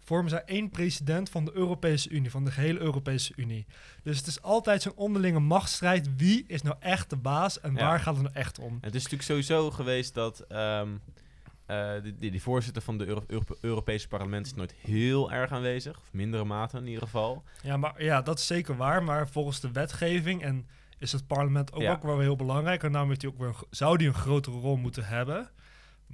vormen 0.00 0.30
zij 0.30 0.42
één 0.44 0.70
president 0.70 1.30
van 1.30 1.44
de 1.44 1.50
Europese 1.54 2.08
Unie, 2.10 2.30
van 2.30 2.44
de 2.44 2.50
gehele 2.50 2.78
Europese 2.80 3.32
Unie. 3.36 3.66
Dus 4.02 4.18
het 4.18 4.26
is 4.26 4.42
altijd 4.42 4.82
zo'n 4.82 4.92
onderlinge 4.96 5.40
machtsstrijd. 5.40 6.16
Wie 6.16 6.44
is 6.46 6.62
nou 6.62 6.76
echt 6.80 7.10
de 7.10 7.16
baas 7.16 7.60
en 7.60 7.74
Ja. 7.74 7.80
waar 7.86 8.00
gaat 8.00 8.14
het 8.14 8.22
nou 8.22 8.34
echt 8.34 8.58
om? 8.58 8.78
Het 8.80 8.94
is 8.94 9.02
natuurlijk 9.02 9.22
sowieso 9.30 9.70
geweest 9.70 10.14
dat 10.14 10.40
eh, 11.66 11.92
die, 12.18 12.30
die, 12.30 12.42
voorzitter 12.42 12.82
van 12.82 12.98
de 12.98 13.06
Euro- 13.06 13.24
Euro- 13.26 13.56
Europese 13.60 14.08
parlement 14.08 14.46
is 14.46 14.54
nooit 14.54 14.74
heel 14.78 15.32
erg 15.32 15.50
aanwezig. 15.52 15.96
Of 15.98 16.12
mindere 16.12 16.44
mate 16.44 16.76
in 16.78 16.86
ieder 16.86 17.02
geval. 17.02 17.42
Ja, 17.62 17.76
maar 17.76 18.02
ja, 18.02 18.22
dat 18.22 18.38
is 18.38 18.46
zeker 18.46 18.76
waar. 18.76 19.02
Maar 19.02 19.28
volgens 19.28 19.60
de 19.60 19.70
wetgeving 19.72 20.42
en 20.42 20.66
is 20.98 21.12
het 21.12 21.26
parlement 21.26 21.72
ook, 21.72 21.82
Ja. 21.82 21.92
ook 21.92 22.02
wel 22.02 22.18
heel 22.20 22.36
belangrijk. 22.36 22.82
En 22.82 22.90
daarom 22.92 23.08
heeft 23.10 23.22
hij 23.22 23.30
ook 23.30 23.38
weer, 23.38 23.54
zou 23.70 23.96
die 23.96 24.06
een 24.08 24.14
grotere 24.14 24.56
rol 24.58 24.76
moeten 24.76 25.04
hebben. 25.04 25.50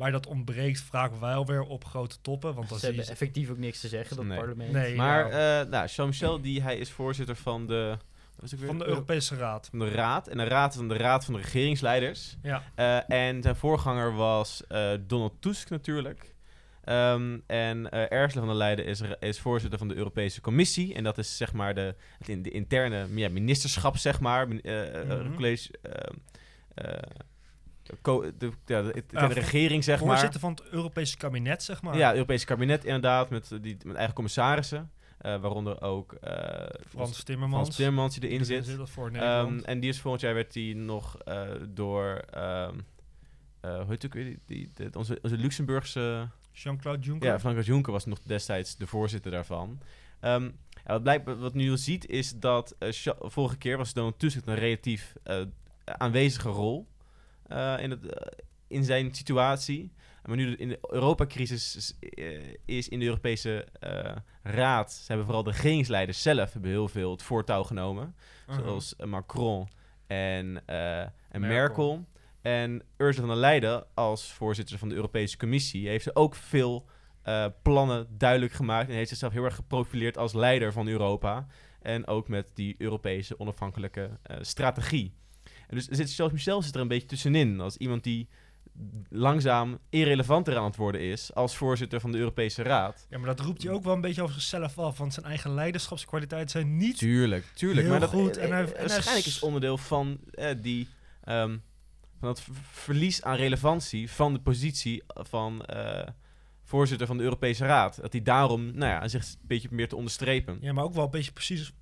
Maar 0.00 0.12
dat 0.12 0.26
ontbreekt 0.26 0.80
vaak 0.80 1.14
wel 1.20 1.46
weer 1.46 1.62
op 1.62 1.84
grote 1.84 2.16
toppen. 2.20 2.54
Want 2.54 2.68
dan 2.68 2.78
Ze 2.78 2.86
hebben 2.86 3.06
effectief 3.08 3.50
ook 3.50 3.58
niks 3.58 3.80
te 3.80 3.88
zeggen, 3.88 4.16
dat 4.16 4.24
Nee. 4.24 4.38
parlement. 4.38 4.72
Nee, 4.72 4.94
Maar 4.96 5.30
ja, 5.32 5.60
eh 5.60 5.68
nou, 5.70 5.86
Jean-Michel, 5.86 6.40
die, 6.40 6.62
hij 6.62 6.76
is 6.78 6.90
voorzitter 6.90 7.36
van 7.36 7.66
de... 7.66 7.96
van 8.66 8.78
de? 8.78 8.86
Europese 8.86 9.36
Raad. 9.36 9.68
van 9.70 9.78
de 9.78 9.88
Raad. 9.90 10.28
En 10.28 10.36
de 10.38 10.44
Raad 10.44 10.70
is 10.72 10.78
dan 10.78 10.88
de 10.88 10.96
Raad 10.96 11.24
van 11.24 11.34
de 11.34 11.40
regeringsleiders. 11.40 12.36
Ja, 12.42 12.62
Eh, 12.74 13.10
en 13.28 13.42
zijn 13.42 13.56
voorganger 13.56 14.14
was 14.14 14.62
eh, 14.68 14.90
Donald 15.06 15.32
Tusk 15.42 15.70
natuurlijk. 15.70 16.34
Ehm, 16.84 17.38
en 17.46 17.90
eh 17.90 18.20
Ursula 18.22 18.40
van 18.40 18.46
der 18.48 18.56
Leyen 18.56 18.84
is, 18.84 19.00
is 19.20 19.38
voorzitter 19.40 19.78
van 19.78 19.88
de 19.88 19.94
Europese 19.94 20.40
Commissie. 20.40 20.94
En 20.94 21.04
dat 21.04 21.18
is 21.18 21.36
zeg 21.36 21.52
maar 21.52 21.74
de, 21.74 21.94
het 22.18 22.28
in- 22.28 22.42
de 22.42 22.50
interne 22.50 23.06
ja, 23.14 23.28
ministerschap, 23.28 23.96
zeg 23.96 24.20
maar. 24.20 24.48
Mhm. 24.48 25.34
college, 25.34 25.68
ehm, 25.82 26.14
eh, 26.74 26.98
de, 28.02 28.50
de, 28.64 29.02
de 29.06 29.26
regering, 29.26 29.84
zeg 29.84 29.98
maar. 30.00 30.08
voorzitter 30.08 30.40
van 30.40 30.50
het 30.50 30.62
Europese 30.70 31.16
kabinet, 31.16 31.62
zeg 31.62 31.82
maar. 31.82 31.96
Ja, 31.96 32.06
het 32.06 32.14
Europese 32.14 32.46
kabinet 32.46 32.84
inderdaad, 32.84 33.30
met, 33.30 33.50
die, 33.60 33.76
met 33.84 33.96
eigen 33.96 34.14
commissarissen. 34.14 34.90
eh, 35.18 35.40
waaronder 35.40 35.82
ook 35.82 36.12
eh, 36.12 36.66
Frans 36.88 37.22
Timmermans. 37.22 37.62
Frans 37.62 37.76
Timmermans 37.76 38.18
die 38.18 38.28
erin 38.30 38.44
zit. 38.44 38.76
voor 38.82 39.10
Ehm, 39.10 39.58
en 39.58 39.80
die 39.80 39.90
is 39.90 40.00
volgend 40.00 40.22
jaar 40.22 40.34
werd 40.34 40.52
die 40.52 40.76
nog 40.76 41.18
eh, 41.18 41.48
door 41.68 42.22
ehm 42.30 42.78
eh, 43.60 43.76
hoe 43.76 43.86
heet 43.88 44.02
het? 44.02 44.12
Die, 44.12 44.38
die, 44.74 44.94
onze, 44.96 45.18
onze 45.22 45.36
Luxemburgse 45.36 46.28
Jean-Claude 46.52 47.02
Juncker. 47.02 47.28
ja, 47.28 47.40
Frank 47.40 47.62
Juncker 47.64 47.92
was 47.92 48.04
nog 48.04 48.18
destijds 48.22 48.76
de 48.76 48.86
voorzitter 48.86 49.30
daarvan. 49.30 49.80
Ehm, 50.20 50.44
ja, 50.44 50.92
wat, 50.92 51.02
blijkt, 51.02 51.38
wat 51.38 51.54
nu 51.54 51.76
ziet 51.76 52.06
is 52.06 52.32
dat 52.38 52.76
vorige 53.18 53.56
keer 53.56 53.76
was 53.76 53.92
Donald 53.92 54.18
Tusk 54.18 54.46
een 54.46 54.54
relatief 54.54 55.14
aanwezige 55.84 56.48
rol 56.48 56.88
in, 57.82 57.90
het, 57.90 58.06
eh, 58.06 58.26
in 58.66 58.84
zijn 58.84 59.14
situatie. 59.14 59.92
Maar 60.24 60.36
nu 60.36 60.54
in 60.54 60.68
de 60.68 60.78
Europacrisis 60.88 61.76
is, 61.76 61.96
eh, 62.10 62.54
is 62.64 62.88
in 62.88 62.98
de 62.98 63.04
Europese 63.04 63.66
eh, 63.80 64.16
Raad, 64.42 64.92
ze 64.92 65.04
hebben 65.06 65.24
vooral 65.24 65.42
de 65.42 65.50
regeringsleiders 65.50 66.22
zelf 66.22 66.52
hebben 66.52 66.70
heel 66.70 66.88
veel 66.88 67.10
het 67.10 67.22
voortouw 67.22 67.62
genomen 67.62 68.14
Uh-huh. 68.50 68.64
zoals 68.64 68.96
eh, 68.96 69.06
Macron 69.06 69.68
en, 70.06 70.62
eh, 70.66 71.00
en 71.00 71.10
Merkel. 71.30 71.48
Merkel. 71.48 72.04
En 72.42 72.82
Ursula 72.96 73.26
van 73.26 73.34
der 73.34 73.44
Leyen 73.44 73.84
als 73.94 74.32
voorzitter 74.32 74.78
van 74.78 74.88
de 74.88 74.94
Europese 74.94 75.36
Commissie 75.36 75.88
heeft 75.88 76.04
ze 76.04 76.14
ook 76.14 76.34
veel 76.34 76.86
eh, 77.22 77.46
plannen 77.62 78.06
duidelijk 78.18 78.52
gemaakt 78.52 78.88
en 78.88 78.94
heeft 78.94 79.08
zichzelf 79.08 79.32
heel 79.32 79.44
erg 79.44 79.54
geprofileerd 79.54 80.18
als 80.18 80.32
leider 80.32 80.72
van 80.72 80.88
Europa 80.88 81.46
en 81.82 82.06
ook 82.06 82.28
met 82.28 82.50
die 82.54 82.74
Europese 82.78 83.38
onafhankelijke 83.38 84.10
eh, 84.22 84.36
strategie. 84.40 85.14
En 85.70 85.76
dus 85.76 85.86
zit 85.86 86.14
Charles 86.14 86.32
Michel 86.34 86.62
zit 86.62 86.74
er 86.74 86.80
een 86.80 86.88
beetje 86.88 87.06
tussenin 87.08 87.60
als 87.60 87.76
iemand 87.76 88.04
die 88.04 88.28
langzaam 89.08 89.78
irrelevanter 89.90 90.56
aan 90.56 90.64
het 90.64 90.76
worden 90.76 91.00
is 91.00 91.34
als 91.34 91.56
voorzitter 91.56 92.00
van 92.00 92.12
de 92.12 92.18
Europese 92.18 92.62
Raad. 92.62 93.06
Ja, 93.10 93.18
maar 93.18 93.26
dat 93.36 93.40
roept 93.46 93.62
hij 93.62 93.72
ook 93.72 93.82
wel 93.84 93.94
een 93.94 94.00
beetje 94.00 94.22
over 94.22 94.34
zichzelf 94.34 94.78
af. 94.78 94.98
Want 94.98 95.14
zijn 95.14 95.26
eigen 95.26 95.54
leiderschapskwaliteiten 95.54 96.50
zijn 96.50 96.76
niet... 96.76 96.98
Tuurlijk, 96.98 97.44
tuurlijk. 97.54 97.80
Heel 97.80 97.90
maar 97.90 98.00
dat, 98.00 98.08
goed. 98.10 98.36
En 98.36 98.50
hij- 98.50 98.60
en 98.64 98.68
hij 98.76 98.86
waarschijnlijk 98.88 99.26
is- 99.26 99.40
onderdeel 99.40 99.78
van 99.78 100.18
eh, 100.30 100.54
die, 100.62 100.88
ehm, 101.24 101.48
van 102.18 102.28
dat 102.28 102.40
ver- 102.40 102.54
verlies 102.70 103.22
aan 103.22 103.36
relevantie 103.36 104.10
van 104.10 104.32
de 104.32 104.40
positie 104.40 105.02
van 105.06 105.64
eh, 105.64 106.08
voorzitter 106.64 107.06
van 107.06 107.16
de 107.16 107.22
Europese 107.22 107.64
Raad. 107.64 108.00
Dat 108.00 108.12
hij 108.12 108.22
daarom, 108.22 108.64
nou 108.64 108.92
ja, 108.92 109.08
zich 109.08 109.24
een 109.24 109.38
beetje 109.42 109.68
meer 109.70 109.88
te 109.88 109.96
onderstrepen. 109.96 110.58
Ja, 110.60 110.72
maar 110.72 110.84
ook 110.84 110.94
wel 110.94 111.04
een 111.04 111.10
beetje 111.10 111.32
precies 111.32 111.72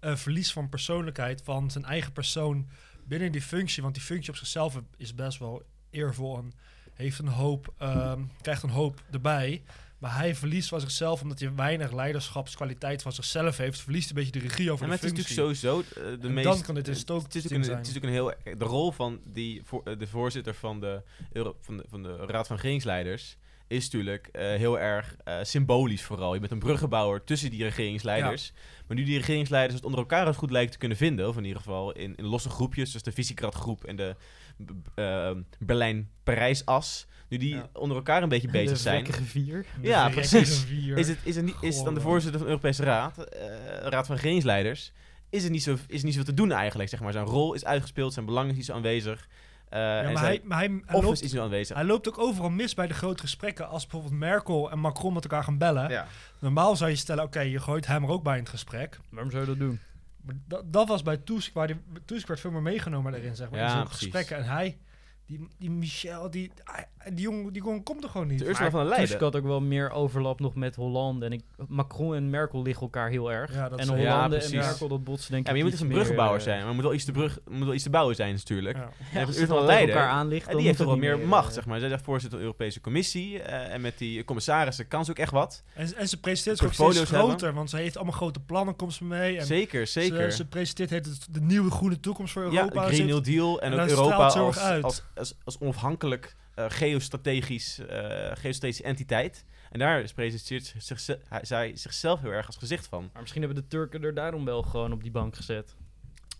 eh, 0.00 0.16
verlies 0.16 0.52
van 0.52 0.68
persoonlijkheid 0.68 1.42
van 1.44 1.70
zijn 1.70 1.84
eigen 1.84 2.12
persoon 2.12 2.68
binnen 3.08 3.32
die 3.32 3.42
functie. 3.42 3.82
Want 3.82 3.94
die 3.94 4.04
functie 4.04 4.30
op 4.30 4.36
zichzelf 4.36 4.80
is 4.96 5.14
best 5.14 5.38
wel 5.38 5.62
eervol 5.90 6.38
en 6.38 6.52
heeft 6.94 7.18
een 7.18 7.28
hoop, 7.28 7.74
ehm, 7.78 8.20
krijgt 8.40 8.62
een 8.62 8.70
hoop 8.70 9.02
erbij. 9.10 9.62
Maar 9.98 10.16
hij 10.16 10.34
verliest 10.34 10.68
van 10.68 10.80
zichzelf 10.80 11.22
omdat 11.22 11.40
hij 11.40 11.54
weinig 11.54 11.92
leiderschapskwaliteit 11.92 13.02
van 13.02 13.12
zichzelf 13.12 13.56
heeft. 13.56 13.80
Verliest 13.80 14.08
een 14.08 14.14
beetje 14.14 14.32
de 14.32 14.38
regie 14.38 14.70
over 14.70 14.84
Ja, 14.84 14.90
maar 14.90 15.00
de 15.00 15.06
het 15.06 15.18
is 15.18 15.24
functie. 15.24 15.42
natuurlijk 15.42 15.58
sowieso 15.58 16.12
eh, 16.12 16.20
de 16.20 16.28
En 16.28 16.34
meest... 16.34 16.48
dan 16.48 16.62
kan 16.62 16.74
dit 16.74 16.88
een 16.88 17.16
het 17.22 17.34
is 17.34 17.50
een, 17.50 17.64
zijn. 17.64 17.76
het 17.76 17.86
is 17.86 17.94
natuurlijk 17.94 18.04
een 18.04 18.42
heel... 18.44 18.58
De 18.58 18.64
rol 18.64 18.92
van 18.92 19.20
die, 19.24 19.60
voor, 19.64 19.82
eh, 19.84 19.98
de 19.98 20.06
voorzitter 20.06 20.54
van 20.54 20.80
de, 20.80 21.02
Euro, 21.32 21.56
van, 21.60 21.76
de, 21.76 21.84
van 21.88 22.02
de 22.02 22.16
Raad 22.16 22.46
van 22.46 22.56
Regeringsleiders 22.56 23.36
is 23.68 23.84
natuurlijk 23.84 24.26
eh, 24.32 24.42
heel 24.46 24.78
erg 24.78 25.16
eh, 25.24 25.38
symbolisch 25.42 26.02
vooral. 26.02 26.34
Je 26.34 26.40
bent 26.40 26.52
een 26.52 26.58
bruggenbouwer 26.58 27.24
tussen 27.24 27.50
die 27.50 27.62
regeringsleiders. 27.62 28.52
Maar 28.86 28.96
nu 28.96 29.04
die 29.04 29.16
regeringsleiders 29.18 29.74
het 29.74 29.84
onder 29.84 30.00
elkaar 30.00 30.34
goed 30.34 30.50
lijken 30.50 30.72
te 30.72 30.78
kunnen 30.78 30.96
vinden, 30.96 31.28
of 31.28 31.36
in 31.36 31.44
ieder 31.44 31.58
geval 31.62 31.92
in, 31.92 32.14
in 32.16 32.24
losse 32.24 32.48
groepjes, 32.50 32.88
zoals 32.88 33.02
de 33.04 33.12
Visegrad 33.12 33.54
groep 33.54 33.84
en 33.84 33.96
de 33.96 34.16
b- 34.64 34.72
b- 34.72 34.98
eh, 34.98 35.30
Berlijn-Parijs-as, 35.58 37.06
nu 37.28 37.36
die 37.38 37.54
Ja. 37.54 37.68
onder 37.72 37.96
elkaar 37.96 38.22
een 38.22 38.28
beetje 38.28 38.48
bezig 38.50 38.76
de 38.76 38.82
zijn, 38.82 39.06
vier. 39.12 39.66
De 39.80 39.88
Ja, 39.88 40.08
precies. 40.08 40.58
vier. 40.64 40.96
is 40.98 41.08
het, 41.08 41.18
is, 41.22 41.36
het 41.36 41.44
niet, 41.44 41.56
is 41.60 41.76
het 41.76 41.84
dan 41.84 41.94
de 41.94 42.00
voorzitter 42.00 42.38
van 42.38 42.46
de 42.48 42.52
Europese 42.54 42.82
Raad, 42.84 43.18
eh, 43.18 43.46
Raad 43.82 44.06
van 44.06 44.14
Regeringsleiders, 44.16 44.92
is 45.30 45.44
er 45.44 45.50
niet 45.50 45.62
zo, 45.62 45.76
is 45.86 45.98
er 45.98 46.04
niet 46.04 46.14
zo 46.14 46.22
te 46.22 46.34
doen 46.34 46.52
eigenlijk, 46.52 46.88
zeg 46.88 47.00
maar. 47.00 47.12
Zijn 47.12 47.24
rol 47.26 47.54
is 47.54 47.64
uitgespeeld, 47.64 48.12
zijn 48.12 48.26
belang 48.26 48.50
is 48.50 48.56
niet 48.56 48.64
zo 48.64 48.72
aanwezig. 48.72 49.28
Eh, 49.68 49.78
ja, 49.80 50.02
maar 50.02 50.16
zijn 50.16 50.24
hij, 50.24 50.40
maar 50.44 50.58
hij, 50.58 50.66
hij, 50.68 50.94
office 50.94 51.02
loopt, 51.06 51.22
is 51.22 51.38
aanwezig. 51.38 51.76
hij 51.76 51.84
loopt 51.84 52.08
ook 52.08 52.18
overal 52.18 52.50
mis 52.50 52.74
bij 52.74 52.86
de 52.86 52.94
grote 52.94 53.22
gesprekken. 53.22 53.68
Als 53.68 53.82
bijvoorbeeld 53.86 54.20
Merkel 54.20 54.70
en 54.70 54.78
Macron 54.78 55.12
met 55.12 55.22
elkaar 55.22 55.44
gaan 55.44 55.58
bellen. 55.58 55.90
Ja. 55.90 56.06
Normaal 56.38 56.76
zou 56.76 56.90
je 56.90 56.96
stellen, 56.96 57.24
oké, 57.24 57.40
je 57.40 57.60
gooit 57.60 57.86
hem 57.86 58.02
er 58.04 58.08
ook 58.10 58.22
bij 58.22 58.34
in 58.36 58.40
het 58.42 58.48
gesprek. 58.48 59.00
Waarom 59.10 59.30
zou 59.30 59.42
je 59.42 59.48
dat 59.48 59.58
doen? 59.58 59.80
Maar 60.22 60.34
dat, 60.48 60.72
dat 60.72 60.88
was 60.88 61.02
bij 61.02 61.16
Tusk, 61.16 61.54
waar 61.54 61.66
die, 61.66 61.76
Tusk 62.04 62.26
werd 62.26 62.40
veel 62.40 62.50
meer 62.50 62.62
meegenomen 62.62 63.12
daarin, 63.12 63.36
zeg 63.36 63.50
maar, 63.50 63.58
Ja, 63.58 63.64
in 63.66 63.70
zo'n 63.70 63.82
precies. 63.84 64.00
gesprekken. 64.02 64.36
En 64.36 64.44
hij, 64.44 64.78
die, 65.26 65.48
die 65.58 65.70
Michel, 65.70 66.30
die, 66.30 66.52
hij- 66.64 66.88
die 67.12 67.20
jongen, 67.24 67.52
die 67.52 67.62
jongen 67.62 67.82
komt 67.82 68.04
er 68.04 68.10
gewoon 68.10 68.26
niet. 68.26 68.38
De 68.38 68.44
Ursula 68.48 68.70
van 68.70 68.86
der 68.88 68.96
Tusk 68.96 69.20
had 69.20 69.36
ook 69.36 69.44
wel 69.44 69.60
meer 69.60 69.90
overlap 69.90 70.40
nog 70.40 70.54
met 70.54 70.74
Hollande. 70.76 71.26
En 71.26 71.32
ik, 71.32 71.42
Macron 71.68 72.14
en 72.14 72.30
Merkel 72.30 72.62
liggen 72.62 72.82
elkaar 72.82 73.08
heel 73.10 73.32
erg. 73.32 73.54
Ja, 73.54 73.68
dat 73.68 73.78
en 73.78 73.84
is- 73.84 73.90
Ja, 73.90 73.96
Hollande 73.96 74.36
en. 74.36 74.54
Merkel, 74.56 74.88
dat 74.88 75.04
botsen 75.04 75.30
denk 75.32 75.32
Ja, 75.32 75.38
ik 75.38 75.46
maar 75.46 75.56
je 75.56 75.62
moet 75.62 75.72
dus 75.72 75.80
een 75.80 75.88
bruggenbouwer 75.88 76.36
meer, 76.38 76.46
eh, 76.46 76.52
zijn. 76.52 76.64
Maar 76.66 76.74
moet 76.74 76.84
wel 76.84 76.94
iets 76.94 77.04
te, 77.04 77.12
brug, 77.12 77.38
moet 77.50 77.64
wel 77.64 77.74
iets 77.74 77.82
te 77.82 77.90
bouwen 77.90 78.14
zijn 78.14 78.34
natuurlijk. 78.34 78.76
Ja. 78.76 78.82
En 78.82 78.90
Ja, 79.12 79.20
als 79.20 79.28
Ursula 79.28 79.46
van 79.46 79.56
der 79.56 79.66
Leyen, 79.66 79.88
elkaar 79.88 80.08
aan 80.08 80.28
ligt, 80.28 80.40
Ja, 80.44 80.46
dan 80.46 80.56
die 80.56 80.66
heeft 80.66 80.78
toch 80.78 80.86
wel 80.88 80.96
meer 80.96 81.18
macht, 81.18 81.48
eh, 81.48 81.54
zeg 81.54 81.66
maar. 81.66 81.78
Zij 81.80 81.88
is 81.90 82.00
voorzitter 82.02 82.30
van 82.30 82.38
de 82.38 82.44
Europese 82.44 82.80
Commissie. 82.80 83.40
eh, 83.42 83.74
en 83.74 83.80
met 83.80 83.98
die 83.98 84.24
commissarissen 84.24 84.88
kan 84.88 85.04
ze 85.04 85.10
ook 85.10 85.18
echt 85.18 85.32
wat. 85.32 85.62
En, 85.74 85.96
en 85.96 86.08
ze 86.08 86.20
presenteert 86.20 86.56
zich 86.58 86.66
ook 86.66 86.72
steeds 86.92 87.10
hebben. 87.10 87.28
groter, 87.28 87.54
want 87.54 87.70
ze 87.70 87.76
heeft 87.76 87.96
allemaal 87.96 88.14
grote 88.14 88.40
plannen, 88.40 88.76
komt 88.76 88.92
ze 88.94 89.04
mee. 89.04 89.38
En 89.38 89.46
zeker, 89.46 89.86
zeker. 89.86 90.30
Ze, 90.30 90.36
ze 90.36 90.46
presenteert 90.46 90.90
heet 90.90 91.06
het 91.06 91.26
de 91.30 91.40
nieuwe 91.40 91.70
groene 91.70 92.00
toekomst 92.00 92.32
voor 92.32 92.42
ja, 92.42 92.48
Europa. 92.50 92.82
Green 92.82 92.96
Zit- 92.96 93.06
New 93.06 93.24
Deal 93.24 93.60
en, 93.60 93.72
en 93.72 93.80
ook 93.80 93.88
Europa 93.88 94.26
als, 94.26 94.58
als, 94.82 95.02
als, 95.44 95.58
onafhankelijk 95.58 96.36
geostrategisch, 96.68 97.78
eh, 97.78 97.98
geostrategische 98.34 98.82
entiteit. 98.82 99.44
En 99.70 99.78
daar 99.78 100.12
presenteert 100.14 100.74
zich, 100.78 101.00
zij 101.42 101.76
zichzelf 101.76 102.20
heel 102.20 102.30
erg 102.30 102.46
als 102.46 102.56
gezicht 102.56 102.86
van. 102.86 103.10
Maar 103.12 103.20
misschien 103.22 103.42
hebben 103.42 103.62
de 103.62 103.68
Turken 103.68 104.02
er 104.04 104.14
daarom 104.14 104.44
wel 104.44 104.62
gewoon 104.62 104.92
op 104.92 105.02
die 105.02 105.10
bank 105.10 105.36
gezet. 105.36 105.74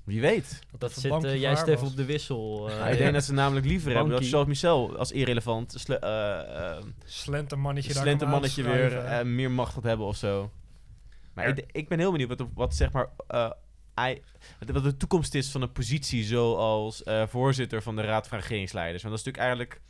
Wie 0.05 0.21
weet. 0.21 0.59
Dat 0.79 0.91
het 0.91 1.01
zit 1.01 1.11
eh, 1.35 1.81
was. 1.81 1.91
op 1.91 1.97
de 1.97 2.05
wissel. 2.05 2.69
eh, 2.71 2.77
Ja, 2.79 2.87
ik 2.89 2.99
denk 2.99 3.13
dat 3.13 3.25
ze 3.25 3.33
namelijk 3.33 3.67
liever 3.67 3.93
hebben 3.93 4.11
dat. 4.13 4.29
Charles 4.29 4.49
Michel 4.49 4.99
als 4.99 5.13
irrelevant 5.13 5.75
sle- 5.77 5.95
eh, 5.99 6.77
eh, 6.77 6.83
Slentermannetje 8.03 8.63
weer 8.63 8.93
eh, 9.19 9.25
meer 9.25 9.51
macht 9.51 9.73
gaat 9.75 9.83
hebben 9.83 10.07
of 10.07 10.17
zo. 10.17 10.51
Maar 11.35 11.49
ik, 11.49 11.65
ik 11.73 11.89
ben 11.89 11.99
heel 11.99 12.11
benieuwd 12.13 12.29
wat, 12.29 12.49
wat 12.55 12.75
zeg 12.75 12.93
maar 12.93 13.09
eh, 13.29 13.51
wat- 14.73 14.83
de 14.83 14.97
toekomst 14.97 15.35
is 15.35 15.51
van 15.51 15.63
een 15.63 15.73
positie 15.73 16.25
zoals 16.25 17.03
eh, 17.03 17.27
voorzitter 17.27 17.83
van 17.83 17.97
de 17.97 18.03
Raad 18.03 18.29
van 18.29 18.39
Regeringsleiders. 18.39 19.03
Want 19.03 19.15
dat 19.17 19.27
is 19.27 19.33
natuurlijk 19.33 19.59
eigenlijk 19.61 19.81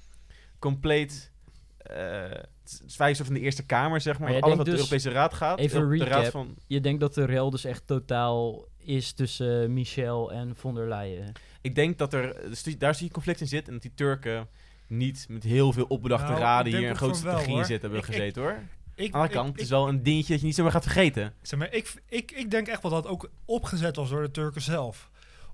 compleet. 0.58 1.30
eh, 1.78 2.22
het 2.62 2.82
is 2.86 2.96
van 2.96 3.34
de 3.34 3.40
Eerste 3.40 3.62
Kamer, 3.66 4.00
zeg 4.00 4.18
maar. 4.18 4.30
Maar 4.32 4.40
alles 4.40 4.56
wat 4.56 4.64
de 4.64 4.70
dus- 4.70 4.80
Europese 4.80 5.10
Raad 5.10 5.34
gaat. 5.34 5.58
even 5.58 5.80
de 5.80 5.96
recap. 5.96 6.08
Raad 6.08 6.30
van, 6.30 6.54
Je 6.66 6.80
denkt 6.80 7.00
dat 7.00 7.14
de 7.14 7.25
rel 7.25 7.50
dus 7.50 7.64
echt 7.64 7.86
totaal 7.86 8.64
is 8.78 9.12
tussen 9.12 9.72
Michel 9.72 10.32
en 10.32 10.56
von 10.56 10.75
der 10.75 10.88
Leyen. 10.88 11.32
ik 11.60 11.75
denk 11.75 11.98
dat 11.98 12.12
er 12.12 12.36
dus 12.48 12.62
daar 12.78 12.94
zie 12.94 13.06
je 13.06 13.12
conflict 13.12 13.40
in 13.40 13.46
zit 13.46 13.66
en 13.66 13.72
dat 13.72 13.82
die 13.82 13.94
Turken 13.94 14.48
niet 14.86 15.26
met 15.28 15.42
heel 15.42 15.72
veel 15.72 15.84
opbedachte 15.84 16.26
Nou, 16.30 16.40
raden 16.40 16.76
hier 16.76 16.90
een 16.90 16.96
grote 16.96 17.12
wel, 17.12 17.20
strategie 17.32 17.58
in 17.58 17.64
zitten 17.64 17.80
hebben 17.90 17.98
Ik- 17.98 18.06
ik- 18.06 18.12
gezeten 18.14 18.42
hoor. 18.42 18.58
Ik, 18.94 19.14
Aan 19.14 19.26
de 19.26 19.32
kant, 19.32 19.52
het 19.52 19.60
is 19.60 19.68
wel 19.68 19.88
een 19.88 20.02
dingetje 20.02 20.32
dat 20.32 20.40
je 20.40 20.46
niet 20.46 20.54
zomaar 20.54 20.72
gaat 20.72 20.82
vergeten. 20.82 21.34
Zeg 21.42 21.58
maar, 21.58 21.72
ik, 21.72 21.94
ik, 22.08 22.30
ik 22.32 22.50
denk 22.50 22.66
echt 22.68 22.82
wel 22.82 22.90
dat 22.90 23.02
het 23.02 23.12
ook 23.12 23.30
opgezet 23.44 23.96
was 23.96 24.08
door 24.10 24.22
de 24.22 24.30
Turken 24.30 24.60
zelf. 24.62 25.10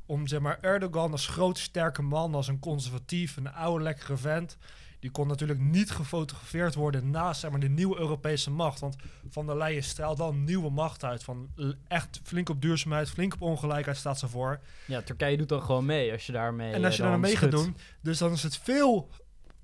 Om 0.07 0.27
zeg 0.27 0.41
maar, 0.41 0.59
Erdogan 0.61 1.13
als 1.13 1.27
groot, 1.27 1.59
sterke 1.59 2.03
man, 2.03 2.35
als 2.35 2.49
een 2.49 2.59
conservatief, 2.59 3.37
een 3.37 3.53
oude, 3.53 3.85
lekkere 3.85 4.17
vent. 4.17 4.57
Die 5.03 5.11
kon 5.11 5.27
natuurlijk 5.27 5.61
niet 5.61 5.91
gefotografeerd 5.91 6.75
worden 6.75 7.11
naast 7.11 7.41
zeg 7.41 7.51
maar, 7.51 7.61
de 7.61 7.69
nieuwe 7.69 7.99
Europese 7.99 8.51
macht. 8.51 8.81
Want 8.81 8.97
Van 9.29 9.47
der 9.47 9.57
Leyen 9.57 9.83
straalt 9.83 10.19
wel 10.19 10.29
een 10.29 10.45
nieuwe 10.45 10.71
macht 10.71 11.05
uit. 11.05 11.25
Van 11.25 11.49
echt 11.89 12.21
flink 12.23 12.49
op 12.49 12.63
duurzaamheid, 12.63 13.11
flink 13.11 13.35
op 13.35 13.43
ongelijkheid 13.43 13.97
staat 13.97 14.19
ze 14.19 14.29
voor. 14.29 14.61
Ja, 14.87 15.03
Turkije 15.03 15.37
doet 15.37 15.49
dan 15.49 15.63
gewoon 15.63 15.85
mee 15.85 16.13
als 16.13 16.27
je 16.27 16.33
daarmee. 16.33 16.73
en 16.73 16.85
als 16.85 16.93
eh, 16.93 17.05
je 17.05 17.11
daar 17.11 17.21
mee 17.21 17.37
gaat 17.37 17.51
doen, 17.51 17.77
dus 18.01 18.19
dan 18.19 18.33
is 18.33 18.43
het 18.43 18.57
veel, 18.57 19.09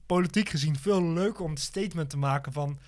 politiek 0.06 0.48
gezien, 0.48 0.76
veel 0.76 1.02
leuker 1.02 1.44
om 1.44 1.50
het 1.50 1.60
statement 1.60 2.10
te 2.10 2.18
maken 2.18 2.52
van... 2.52 2.78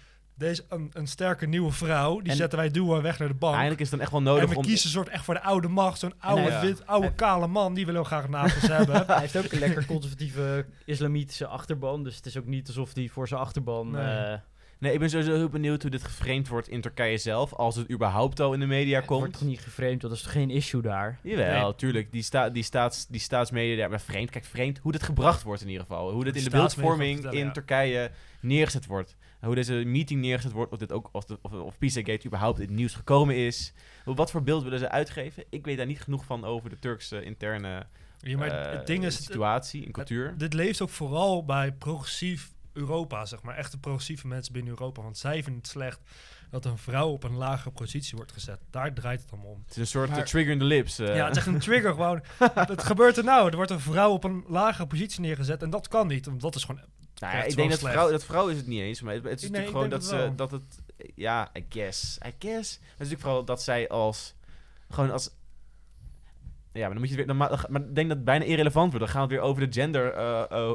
Deze, 0.40 0.64
een, 0.68 0.90
een 0.92 1.06
sterke 1.06 1.47
nieuwe 1.47 1.73
vrouw, 1.73 2.20
die 2.20 2.30
En- 2.30 2.37
zetten 2.37 2.59
wij 2.59 2.70
duwen 2.70 3.02
weg 3.02 3.18
naar 3.18 3.28
de 3.28 3.35
bank. 3.35 3.52
Eigenlijk 3.52 3.80
is 3.82 3.90
het 3.90 4.00
dan 4.00 4.00
echt 4.09 4.11
wel 4.11 4.20
En 4.20 4.26
nodig 4.26 4.50
we 4.50 4.56
om... 4.56 4.62
kiezen 4.62 4.90
soort 4.90 5.09
echt 5.09 5.25
voor 5.25 5.35
de 5.35 5.42
oude 5.42 5.68
macht. 5.68 5.99
Zo'n 5.99 6.12
oude, 6.18 6.42
ja. 6.42 6.61
wit, 6.61 6.87
oude 6.87 7.06
En- 7.06 7.14
kale 7.14 7.47
man. 7.47 7.75
Die 7.75 7.87
willen 7.87 8.00
we 8.00 8.06
graag 8.06 8.28
naast 8.28 8.54
ons 8.56 8.66
hebben. 8.66 9.04
Hij 9.06 9.18
heeft 9.20 9.37
ook 9.37 9.52
een 9.52 9.59
lekker 9.59 9.87
conservatieve 9.87 10.66
islamitische 10.85 11.47
achterban. 11.47 12.04
Dus 12.04 12.16
het 12.16 12.26
is 12.26 12.37
ook 12.37 12.47
niet 12.47 12.66
alsof 12.66 12.94
hij 12.94 13.09
voor 13.12 13.28
zijn 13.28 13.40
achterban. 13.40 13.90
Nee. 13.90 14.02
eh, 14.04 14.38
Nee, 14.78 14.92
ik 14.92 14.99
ben 14.99 15.11
sowieso 15.11 15.35
heel 15.35 15.49
benieuwd 15.49 15.82
hoe 15.82 15.90
dit 15.90 16.04
geframed 16.04 16.49
wordt 16.49 16.68
in 16.68 16.80
Turkije 16.80 17.18
zelf. 17.18 17.52
Als 17.54 17.76
het 17.76 17.90
überhaupt 17.90 18.40
al 18.40 18.52
in 18.52 18.61
de 18.61 18.66
media 18.66 18.99
het 19.00 19.09
wordt 19.09 19.23
komt. 19.25 19.38
toch 19.38 19.49
niet 19.49 19.61
geframed, 19.61 20.00
dat 20.00 20.12
is 20.12 20.23
toch 20.23 20.32
geen 20.32 20.50
issue 20.50 20.82
daar? 20.82 21.18
Jawel, 21.23 21.62
Nee. 21.64 21.75
tuurlijk. 21.75 22.12
Die, 22.12 22.23
sta, 22.23 22.49
die, 22.50 22.62
staats, 22.62 23.06
die 23.06 23.20
staatsmedia, 23.20 23.76
ja, 23.76 23.88
maar 23.88 24.00
vreemd. 24.00 24.30
Kijk, 24.30 24.44
vreemd 24.44 24.78
hoe 24.78 24.92
dit 24.92 25.02
gebracht 25.02 25.42
wordt 25.42 25.61
in 25.62 25.68
ieder 25.68 25.82
geval. 25.82 26.11
Hoe 26.11 26.25
dit 26.25 26.37
in 26.37 26.44
de 26.44 26.50
beeldvorming 26.50 27.30
in 27.30 27.44
ja. 27.47 27.50
Turkije 27.50 28.11
neergezet 28.40 28.87
wordt. 28.87 29.16
En 29.40 29.47
hoe 29.47 29.54
deze 29.54 29.73
meeting 29.75 30.20
neergezet 30.20 30.52
wordt. 30.52 30.73
Of, 30.73 30.78
dit 30.78 30.92
ook, 30.92 31.09
of, 31.12 31.25
de, 31.25 31.38
of, 31.42 31.52
of 31.52 31.78
Pizzagate 31.78 32.26
überhaupt 32.26 32.59
in 32.61 32.66
het 32.66 32.75
nieuws 32.76 32.94
gekomen 32.94 33.37
is. 33.37 33.73
Wat 34.04 34.30
voor 34.30 34.42
beeld 34.42 34.62
willen 34.62 34.78
ze 34.78 34.90
uitgeven? 34.90 35.44
Ik 35.50 35.64
weet 35.64 35.76
daar 35.76 35.87
niet 35.87 36.00
genoeg 36.00 36.25
van 36.25 36.44
over 36.44 36.70
de 36.70 36.78
Turkse 36.78 37.23
interne 37.25 37.87
Ja, 38.18 38.37
maar 38.37 38.49
eh, 38.50 38.73
het 38.73 38.87
ding 38.87 39.04
is... 39.04 39.14
het- 39.14 39.25
situatie 39.25 39.87
en 39.87 39.92
cultuur. 39.92 40.35
dit 40.38 40.52
leeft 40.54 40.80
ook 40.80 40.88
vooral 40.90 41.44
bij 41.44 41.73
progressief 41.73 42.52
Europa, 42.73 43.25
zeg 43.25 43.42
maar. 43.42 43.56
Echte 43.56 43.78
progressieve 43.78 44.26
mensen 44.26 44.52
binnen 44.52 44.70
Europa. 44.73 45.02
Want 45.02 45.18
zij 45.18 45.35
vinden 45.42 45.54
het 45.62 45.66
slecht 45.70 46.00
dat 46.50 46.64
een 46.64 46.78
vrouw 46.78 47.09
op 47.09 47.25
een 47.25 47.37
lagere 47.37 47.70
positie 47.70 48.16
wordt 48.16 48.32
gezet. 48.32 48.61
Daar 48.70 48.94
draait 48.94 49.20
het 49.23 49.32
allemaal 49.32 49.50
om. 49.50 49.61
het 49.62 49.70
is 49.70 49.76
een 49.76 49.87
soort 49.87 50.09
maar- 50.09 50.18
eh, 50.18 50.25
trigger 50.25 50.52
in 50.52 50.59
the 50.59 50.64
lips. 50.64 50.99
eh. 50.99 51.16
Ja, 51.16 51.23
het 51.26 51.30
is 51.30 51.37
echt 51.37 51.47
een 51.47 51.59
trigger 51.59 51.90
gewoon. 51.92 52.23
Wat 52.54 52.82
gebeurt 52.85 53.16
er 53.16 53.25
nou? 53.25 53.49
Er 53.50 53.56
wordt 53.56 53.70
een 53.70 53.80
vrouw 53.80 54.11
op 54.12 54.25
een 54.25 54.44
lagere 54.49 54.87
positie 54.87 55.20
neergezet. 55.20 55.62
En 55.62 55.70
dat 55.70 55.88
kan 55.88 56.06
niet. 56.06 56.26
Want 56.26 56.40
dat 56.40 56.54
is 56.54 56.64
gewoon... 56.64 56.80
Nou 57.21 57.37
ja, 57.37 57.43
ik 57.43 57.57
denk 57.57 57.71
dat 57.71 57.79
slecht. 57.79 57.95
vrouw, 57.95 58.11
dat 58.11 58.25
vrouw 58.25 58.49
is 58.49 58.57
het 58.57 58.67
niet 58.67 58.81
eens, 58.81 59.00
maar 59.00 59.15
het, 59.15 59.25
het 59.25 59.43
is 59.43 59.50
Nee, 59.50 59.50
natuurlijk 59.50 59.77
gewoon 59.77 59.91
dat 59.91 60.05
ze, 60.05 60.33
dat 60.37 60.50
het, 60.50 60.79
ja, 61.15 61.50
I 61.57 61.67
guess, 61.69 62.19
I 62.27 62.35
guess. 62.39 62.73
Het 62.73 62.81
is 62.83 62.97
natuurlijk 62.97 63.21
vooral 63.21 63.45
dat 63.45 63.62
zij 63.62 63.89
als, 63.89 64.35
gewoon 64.91 65.11
als, 65.11 65.31
ja, 66.73 66.81
maar 66.81 66.91
dan 66.91 66.99
moet 66.99 67.09
je 67.09 67.17
weer, 67.17 67.27
dan, 67.27 67.37
ma- 67.37 67.67
maar 67.69 67.81
ik 67.81 67.95
denk 67.95 68.09
dat 68.09 68.17
het 68.17 68.25
bijna 68.25 68.45
irrelevant 68.45 68.93
wordt. 68.93 69.05
Dan 69.07 69.15
gaan 69.15 69.29
we 69.29 69.35
het 69.35 69.43
weer 69.43 69.50
over 69.50 69.71
de 69.71 69.81
gender 69.81 70.12
eh, 70.12 70.45
eh, 70.50 70.75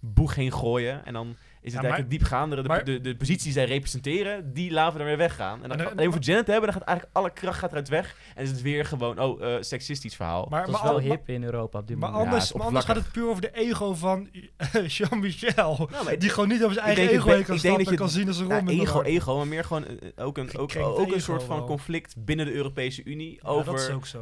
boeg 0.00 0.34
heen 0.34 0.52
gooien 0.52 1.04
en 1.04 1.12
dan 1.12 1.36
is 1.66 1.72
het 1.72 1.82
Ja, 1.82 1.88
maar- 1.88 1.96
eigenlijk 1.98 2.10
het 2.10 2.10
diepgaandere, 2.30 2.62
de, 2.62 2.68
maar- 2.68 2.84
de, 2.84 3.00
de 3.00 3.16
positie 3.16 3.42
die 3.42 3.52
zij 3.52 3.64
representeren, 3.64 4.52
die 4.52 4.70
laten 4.70 4.92
we 4.92 4.98
dan 4.98 5.06
weer 5.06 5.16
weggaan. 5.16 5.62
En 5.62 5.68
dan, 5.68 5.78
En 5.80 5.90
alleen 5.90 6.08
over 6.08 6.22
gender 6.24 6.44
te 6.44 6.50
hebben, 6.50 6.70
dan 6.70 6.78
gaat 6.80 6.88
eigenlijk 6.88 7.16
alle 7.18 7.30
kracht 7.32 7.58
gaat 7.58 7.70
eruit 7.70 7.88
weg 7.88 8.16
en 8.34 8.42
is 8.42 8.50
het 8.50 8.62
weer 8.62 8.84
gewoon, 8.84 9.20
oh, 9.20 9.42
eh, 9.54 9.62
seksistisch 9.62 10.14
verhaal. 10.16 10.46
Maar, 10.50 10.60
dat 10.62 10.70
maar, 10.70 10.80
is 10.80 10.86
wel 10.88 10.96
al- 10.96 11.00
hip 11.04 11.28
in 11.28 11.42
Europa 11.44 11.78
op 11.78 11.86
dit 11.86 11.96
maar 11.98 12.10
moment. 12.10 12.26
Ja, 12.26 12.32
anders, 12.32 12.52
maar 12.52 12.66
anders 12.66 12.84
gaat 12.84 12.96
het 12.96 13.12
puur 13.12 13.28
over 13.28 13.42
de 13.42 13.50
ego 13.52 13.94
van 13.94 14.28
Jean-Michel. 14.96 15.88
Nou, 15.90 16.04
maar 16.04 16.18
Die 16.18 16.28
gewoon 16.30 16.48
niet 16.48 16.62
over 16.62 16.74
zijn 16.74 16.86
eigen 16.86 17.04
ego 17.08 17.14
heen 17.14 17.22
kan 17.22 17.38
ik 17.40 17.46
denk 17.46 17.58
stappen 17.58 17.78
dat 17.78 17.86
en 17.86 17.92
je- 17.92 17.98
kan 17.98 18.08
zien 18.08 18.28
als 18.28 18.38
een 18.38 18.64
de 18.66 18.72
ego, 18.82 19.02
ego, 19.02 19.36
maar 19.36 19.46
meer 19.46 19.64
gewoon 19.64 19.84
eh, 19.86 20.24
ook 20.26 20.38
een, 20.38 20.56
ook, 20.58 20.70
Gekrenkt 20.72 20.98
ook 20.98 21.12
een 21.12 21.20
soort 21.20 21.42
van 21.42 21.56
wel. 21.56 21.66
conflict 21.66 22.14
binnen 22.24 22.46
de 22.46 22.52
Europese 22.52 23.04
Unie 23.04 23.44
over 23.44 23.74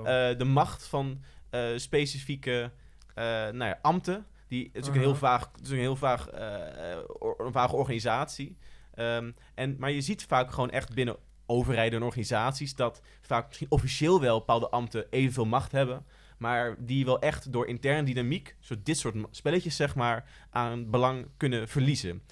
eh, 0.04 0.38
de 0.38 0.44
macht 0.44 0.86
van 0.86 1.20
eh, 1.50 1.60
specifieke 1.76 2.70
eh, 3.14 3.24
nou 3.24 3.64
ja, 3.64 3.78
ambten. 3.82 4.26
Die, 4.48 4.70
het 4.72 4.82
is 4.82 4.88
ook 4.88 4.94
een 4.94 5.00
heel 5.00 5.10
Uh-huh. 5.12 5.28
vaag, 5.28 5.50
het 5.52 5.60
is 5.64 5.68
ook 5.68 5.74
een 5.74 5.80
heel 5.80 5.96
vaag, 5.96 6.28
eh, 6.28 6.92
eh, 6.92 6.98
or- 7.18 7.40
een 7.46 7.52
vage 7.52 7.76
organisatie. 7.76 8.56
Ehm, 8.94 9.30
en, 9.54 9.76
maar 9.78 9.90
je 9.90 10.00
ziet 10.00 10.24
vaak 10.24 10.50
gewoon 10.52 10.70
echt 10.70 10.94
binnen 10.94 11.16
overheden 11.46 11.98
en 12.00 12.04
organisaties 12.06 12.74
dat 12.74 13.00
vaak 13.22 13.46
misschien 13.46 13.70
officieel 13.70 14.20
wel 14.20 14.38
bepaalde 14.38 14.68
ambten 14.70 15.06
evenveel 15.10 15.46
macht 15.46 15.72
hebben. 15.72 16.06
maar 16.38 16.76
die 16.78 17.04
wel 17.04 17.18
echt 17.20 17.52
door 17.52 17.66
interne 17.66 18.02
dynamiek, 18.02 18.56
zo 18.60 18.74
dit 18.82 18.98
soort 18.98 19.14
spelletjes 19.30 19.76
zeg 19.76 19.94
maar, 19.94 20.28
aan 20.50 20.90
belang 20.90 21.26
kunnen 21.36 21.68
verliezen. 21.68 22.22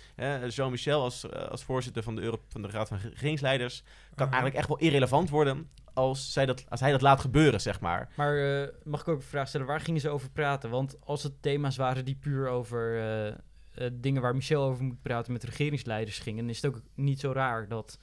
Jean-Michel 0.49 1.03
als, 1.03 1.29
eh, 1.29 1.49
als 1.49 1.65
voorzitter 1.65 2.03
van 2.03 2.15
de, 2.15 2.23
Euro 2.23 2.41
van 2.49 2.63
de 2.63 2.69
Raad 2.69 2.89
van 2.89 2.99
Regeringsleiders 2.99 3.83
kan 4.15 4.27
Aha. 4.27 4.27
eigenlijk 4.27 4.55
echt 4.55 4.69
wel 4.69 4.79
irrelevant 4.79 5.31
worden 5.31 5.71
als, 5.95 6.33
zij 6.33 6.47
dat, 6.47 6.65
als 6.69 6.81
hij 6.81 6.91
dat 6.91 7.01
laat 7.01 7.21
gebeuren, 7.21 7.61
zeg 7.61 7.81
maar. 7.81 8.09
Maar 8.17 8.63
eh, 8.63 8.69
mag 8.85 9.01
ik 9.01 9.09
ook 9.09 9.17
een 9.17 9.23
vraag 9.23 9.49
stellen? 9.49 9.67
Waar 9.67 9.81
gingen 9.81 10.01
ze 10.01 10.09
over 10.09 10.31
praten? 10.31 10.71
Want 10.71 10.97
als 11.01 11.23
het 11.23 11.43
thema's 11.43 11.77
waren 11.77 12.05
die 12.05 12.15
puur 12.17 12.49
over 12.49 12.99
eh, 12.99 13.29
eh, 13.29 13.35
dingen 13.93 14.23
waar 14.23 14.35
Michel 14.35 14.63
over 14.63 14.85
moet 14.85 15.03
praten 15.03 15.33
met 15.33 15.45
regeringsleiders 15.45 16.19
gingen, 16.19 16.41
dan 16.41 16.51
is 16.51 16.63
het 16.63 16.75
ook 16.75 16.83
niet 16.95 17.21
zo 17.21 17.33
raar 17.33 17.69
dat 17.69 17.99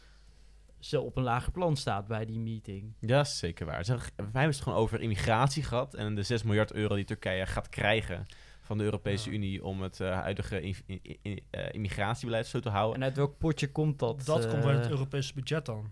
ze 0.80 1.00
op 1.00 1.18
een 1.18 1.24
lager 1.24 1.52
plan 1.52 1.76
staat 1.78 2.08
bij 2.08 2.26
die 2.26 2.40
meeting. 2.40 2.94
Ja, 3.00 3.20
is 3.20 3.38
zeker 3.38 3.66
waar. 3.66 3.86
Ze, 3.86 3.96
wij 3.96 4.02
hebben 4.16 4.42
het 4.44 4.62
gewoon 4.62 4.78
over 4.78 5.02
immigratie 5.02 5.64
gehad 5.64 5.94
en 5.94 6.16
de 6.16 6.24
6 6.24 6.44
miljard 6.44 6.74
euro 6.74 6.96
die 6.96 7.06
Turkije 7.06 7.46
gaat 7.46 7.70
krijgen 7.70 8.26
van 8.62 8.78
de 8.78 8.84
Europese 8.84 9.30
Ja. 9.30 9.36
Unie 9.36 9.64
om 9.64 9.82
het 9.82 10.00
eh, 10.00 10.20
huidige 10.20 10.62
in- 10.62 10.76
in- 10.86 11.18
in- 11.22 11.44
immigratiebeleid 11.72 12.48
zo 12.48 12.60
te 12.60 12.70
houden. 12.70 12.96
En 12.96 13.04
uit 13.04 13.16
welk 13.16 13.38
potje 13.38 13.72
komt 13.72 14.00
dat? 14.00 14.26
Dat 14.26 14.48
komt 14.48 14.64
bij 14.64 14.74
het 14.76 14.90
Europese 14.90 15.34
budget 15.34 15.66
dan. 15.66 15.92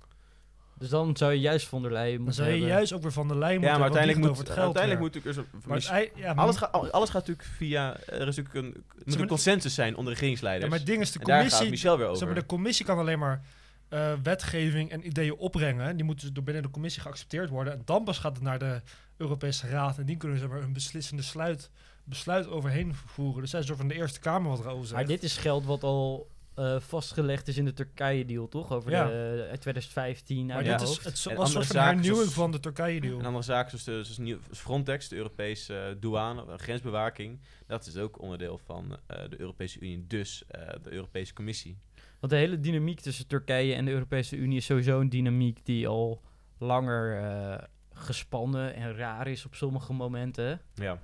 Dus 0.80 0.90
dan 0.90 1.18
zou 1.18 1.32
je 1.32 1.40
juist 1.40 1.68
von 1.68 1.82
der 1.82 1.92
Leyen 1.92 2.14
Dan 2.16 2.24
moeten 2.24 2.34
zou 2.44 2.48
je 2.48 2.54
hebben. 2.56 2.76
juist 2.76 2.94
ook 2.94 3.02
weer 3.02 3.12
van 3.12 3.28
de 3.28 3.36
lijn 3.36 3.52
moeten 3.52 3.70
ja, 3.70 3.74
maar 3.78 3.84
uiteindelijk 3.84 4.22
moet, 4.22 4.30
over 4.30 4.44
het 4.44 4.54
geld 4.54 4.76
uiteindelijk 4.78 5.14
weer. 5.14 5.24
moet 5.36 5.36
natuurlijk... 5.46 5.66
Maar 5.66 6.00
ei- 6.00 6.12
ja, 6.16 6.34
maar- 6.34 6.44
alles, 6.44 6.56
gaat, 6.58 6.72
alles 6.92 7.10
gaat 7.10 7.28
natuurlijk 7.28 7.48
via... 7.56 7.98
Er 8.06 8.28
is 8.28 8.36
natuurlijk 8.36 8.56
een, 8.56 8.84
moet 8.96 9.06
maar- 9.14 9.20
een 9.20 9.28
consensus 9.28 9.74
zijn 9.74 9.96
onder 9.96 10.06
ja, 10.06 10.20
regeringsleiders. 10.20 10.70
maar 10.70 10.80
het 10.80 10.88
ding 10.88 11.02
is, 11.02 11.12
de 11.12 11.20
daar 11.20 11.28
gaat 11.28 11.38
commissie, 11.38 11.70
Michel 11.70 11.98
weer 11.98 12.06
over. 12.06 12.18
zeg 12.18 12.28
maar, 12.28 12.38
de 12.38 12.46
commissie 12.46 12.86
kan 12.86 12.98
alleen 12.98 13.20
maar 13.20 13.42
eh, 13.90 14.14
wetgeving 14.24 14.92
en 14.92 15.08
ideeën 15.08 15.36
opbrengen. 15.36 15.96
Die 15.96 16.06
moeten 16.06 16.26
dus 16.26 16.34
door 16.36 16.44
binnen 16.44 16.64
de 16.64 16.70
commissie 16.70 17.02
geaccepteerd 17.02 17.50
worden. 17.50 17.74
En 17.74 17.82
dan 17.86 18.04
pas 18.04 18.18
gaat 18.18 18.34
het 18.34 18.44
naar 18.44 18.60
de 18.60 18.82
Europese 19.18 19.68
Raad. 19.68 19.98
En 19.98 20.06
die 20.06 20.18
kunnen 20.18 20.38
zeg 20.40 20.48
maar, 20.50 20.62
een 20.62 20.74
beslissende 20.74 21.24
sluit, 21.24 21.70
besluit 22.04 22.48
overheen 22.48 22.96
voeren. 23.06 23.42
Dus 23.42 23.50
zij 23.50 23.60
is 23.60 23.66
door 23.66 23.78
van 23.78 23.88
de 23.88 23.94
Eerste 23.96 24.20
Kamer 24.20 24.50
wat 24.50 24.60
erover 24.60 24.86
zegt. 24.88 24.94
Maar 25.00 25.06
dit 25.08 25.24
is 25.24 25.38
geld 25.38 25.66
wat 25.66 25.84
al 25.84 26.28
eh, 26.58 26.80
vastgelegd 26.80 27.48
is 27.48 27.58
in 27.58 27.66
de 27.66 27.74
Turkije-deal, 27.74 28.48
toch? 28.48 28.72
Over 28.72 28.92
Ja. 28.92 29.06
de, 29.08 29.48
uit 29.50 29.62
2015 29.62 30.46
maar 30.46 30.56
uit 30.56 30.66
Ja. 30.66 30.76
mijn 30.76 30.86
dit 30.86 30.98
is 30.98 31.04
het 31.04 31.24
was 31.36 31.48
een 31.48 31.64
soort 31.64 31.66
van 31.66 31.76
hernieuwing 31.86 32.16
zoals- 32.16 32.34
van 32.34 32.52
de 32.52 32.60
Turkije-deal. 32.60 33.20
En 33.20 33.26
andere 33.26 33.44
zaken 33.44 33.80
zoals, 33.80 34.06
de, 34.08 34.14
zoals 34.24 34.40
Frontex, 34.52 35.08
de 35.08 35.16
Europese 35.16 35.78
eh, 35.80 35.96
douane, 36.00 36.46
eh, 36.46 36.54
grensbewaking. 36.58 37.40
Dat 37.68 37.86
is 37.86 37.98
ook 37.98 38.22
onderdeel 38.22 38.58
van 38.58 38.98
eh, 39.08 39.30
de 39.30 39.40
Europese 39.40 39.80
Unie, 39.80 40.08
dus 40.08 40.44
eh, 40.48 40.62
de 40.84 40.92
Europese 40.92 41.34
Commissie. 41.34 41.78
Want 42.20 42.32
de 42.32 42.38
hele 42.40 42.60
dynamiek 42.60 43.00
tussen 43.00 43.28
Turkije 43.28 43.74
en 43.74 43.86
de 43.86 43.92
Europese 43.92 44.36
Unie 44.36 44.58
is 44.58 44.66
sowieso 44.66 45.00
een 45.00 45.10
dynamiek 45.10 45.66
die 45.66 45.88
al 45.88 46.22
langer 46.58 47.22
eh, 47.24 47.64
gespannen 47.94 48.74
en 48.76 48.96
raar 48.96 49.28
is 49.28 49.46
op 49.46 49.56
sommige 49.56 49.94
momenten. 49.94 50.62
Ja. 50.74 51.02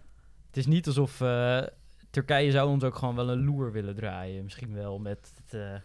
Het 0.48 0.58
is 0.58 0.66
niet 0.66 0.88
alsof 0.88 1.22
eh, 1.22 1.62
Turkije 2.14 2.52
zou 2.52 2.70
ons 2.70 2.84
ook 2.84 2.96
gewoon 2.96 3.16
wel 3.16 3.30
een 3.30 3.44
loer 3.44 3.72
willen 3.72 3.96
draaien. 3.96 4.44
Misschien 4.44 4.74
wel 4.74 5.00
met, 5.00 5.34
het, 5.36 5.54
eh, 5.62 5.76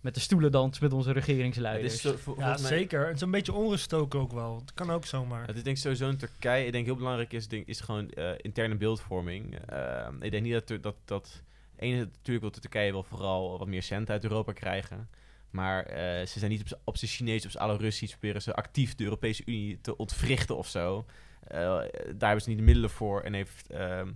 met 0.00 0.14
de 0.14 0.20
stoelendans 0.20 0.78
met 0.78 0.92
onze 0.92 1.08
Het 1.08 1.18
regeringsleiders. 1.18 1.94
is 1.94 2.00
zo, 2.00 2.16
vol- 2.16 2.38
Ja, 2.38 2.56
zeker. 2.56 3.06
Het 3.06 3.14
is 3.14 3.20
een 3.20 3.30
beetje 3.30 3.52
onrust 3.52 3.94
ook, 3.94 4.14
ook 4.14 4.32
wel. 4.32 4.56
Het 4.60 4.74
kan 4.74 4.90
ook 4.90 5.04
zomaar. 5.06 5.46
Het 5.46 5.56
is 5.56 5.62
denk 5.62 5.76
ik 5.76 5.82
sowieso 5.82 6.08
in 6.08 6.16
Turkije. 6.16 6.66
Ik 6.66 6.72
denk 6.72 6.84
heel 6.84 6.96
belangrijk 6.96 7.32
is, 7.32 7.48
denk, 7.48 7.66
is 7.66 7.80
gewoon 7.80 8.10
eh, 8.10 8.30
interne 8.36 8.76
beeldvorming. 8.76 9.58
Ehm, 9.66 10.22
ik 10.22 10.30
denk 10.30 10.42
niet 10.44 10.52
dat 10.66 10.82
dat, 10.82 10.96
dat, 11.04 11.42
ene, 11.76 11.96
natuurlijk 11.98 12.40
wil 12.40 12.50
Turkije 12.50 12.92
wel 12.92 13.02
vooral 13.02 13.58
wat 13.58 13.68
meer 13.68 13.82
cent 13.82 14.10
uit 14.10 14.22
Europa 14.24 14.52
krijgen. 14.52 15.08
Maar 15.50 15.84
eh, 15.86 16.26
ze 16.26 16.38
zijn 16.38 16.50
niet 16.50 16.72
op, 16.72 16.80
op 16.84 16.96
zijn 16.96 17.10
Chinees 17.10 17.44
of 17.46 17.50
z'n 17.50 17.58
alle 17.58 17.76
Russisch 17.76 18.12
proberen 18.16 18.42
ze 18.42 18.54
actief 18.54 18.94
de 18.94 19.04
Europese 19.04 19.42
Unie 19.46 19.80
te 19.80 19.96
ontwrichten 19.96 20.56
of 20.56 20.68
zo. 20.68 21.04
Eh, 21.40 21.58
daar 21.60 21.84
hebben 22.18 22.40
ze 22.40 22.48
niet 22.48 22.58
de 22.58 22.64
middelen 22.64 22.90
voor. 22.90 23.20
En, 23.20 23.32
heeft, 23.32 23.70
ehm, 23.70 24.08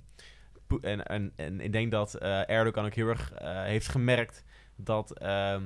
en, 0.80 1.06
en, 1.06 1.32
en 1.36 1.60
ik 1.60 1.72
denk 1.72 1.90
dat 1.90 2.14
eh, 2.14 2.50
Erdogan 2.50 2.84
ook 2.84 2.94
heel 2.94 3.08
erg 3.08 3.32
eh, 3.32 3.62
heeft 3.62 3.88
gemerkt 3.88 4.44
dat 4.76 5.18
ehm, 5.18 5.62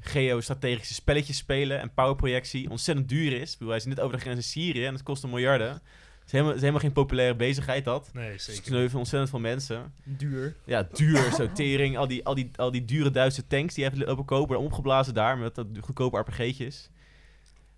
geostrategische 0.00 0.94
spelletjes 0.94 1.36
spelen 1.36 1.80
en 1.80 1.94
powerprojectie 1.94 2.70
ontzettend 2.70 3.08
duur 3.08 3.32
is. 3.32 3.52
Ik 3.52 3.58
bedoel, 3.58 3.68
hij 3.68 3.76
is 3.78 3.86
net 3.86 4.00
over 4.00 4.16
de 4.16 4.22
grens 4.22 4.36
in 4.36 4.42
Syrië 4.42 4.86
en 4.86 4.92
het 4.92 5.02
kost 5.02 5.22
een 5.22 5.30
miljarden. 5.30 5.68
Het 5.68 5.82
is 6.24 6.32
helemaal, 6.32 6.48
het 6.48 6.56
is 6.56 6.68
helemaal 6.68 6.80
geen 6.80 7.04
populaire 7.04 7.36
bezigheid, 7.36 7.84
dat. 7.84 8.10
Nee, 8.12 8.30
Het 8.30 8.42
zeker. 8.42 8.64
sneuven 8.64 8.98
ontzettend 8.98 9.30
veel 9.30 9.40
mensen. 9.40 9.94
Duur. 10.04 10.56
Ja, 10.64 10.88
duur, 10.92 11.32
zo 11.32 11.52
tering. 11.52 11.96
Al 11.96 12.06
die, 12.06 12.24
al, 12.26 12.34
die, 12.34 12.50
al 12.56 12.70
die 12.70 12.84
dure 12.84 13.10
Duitse 13.10 13.46
tanks 13.46 13.74
die 13.74 13.84
heeft 13.84 13.96
lopen 13.96 14.24
kopen, 14.24 14.46
worden 14.46 14.64
opgeblazen 14.66 15.14
daar 15.14 15.38
met 15.38 15.54
dat 15.54 15.66
goedkope 15.80 16.18
RPG'tjes. 16.18 16.90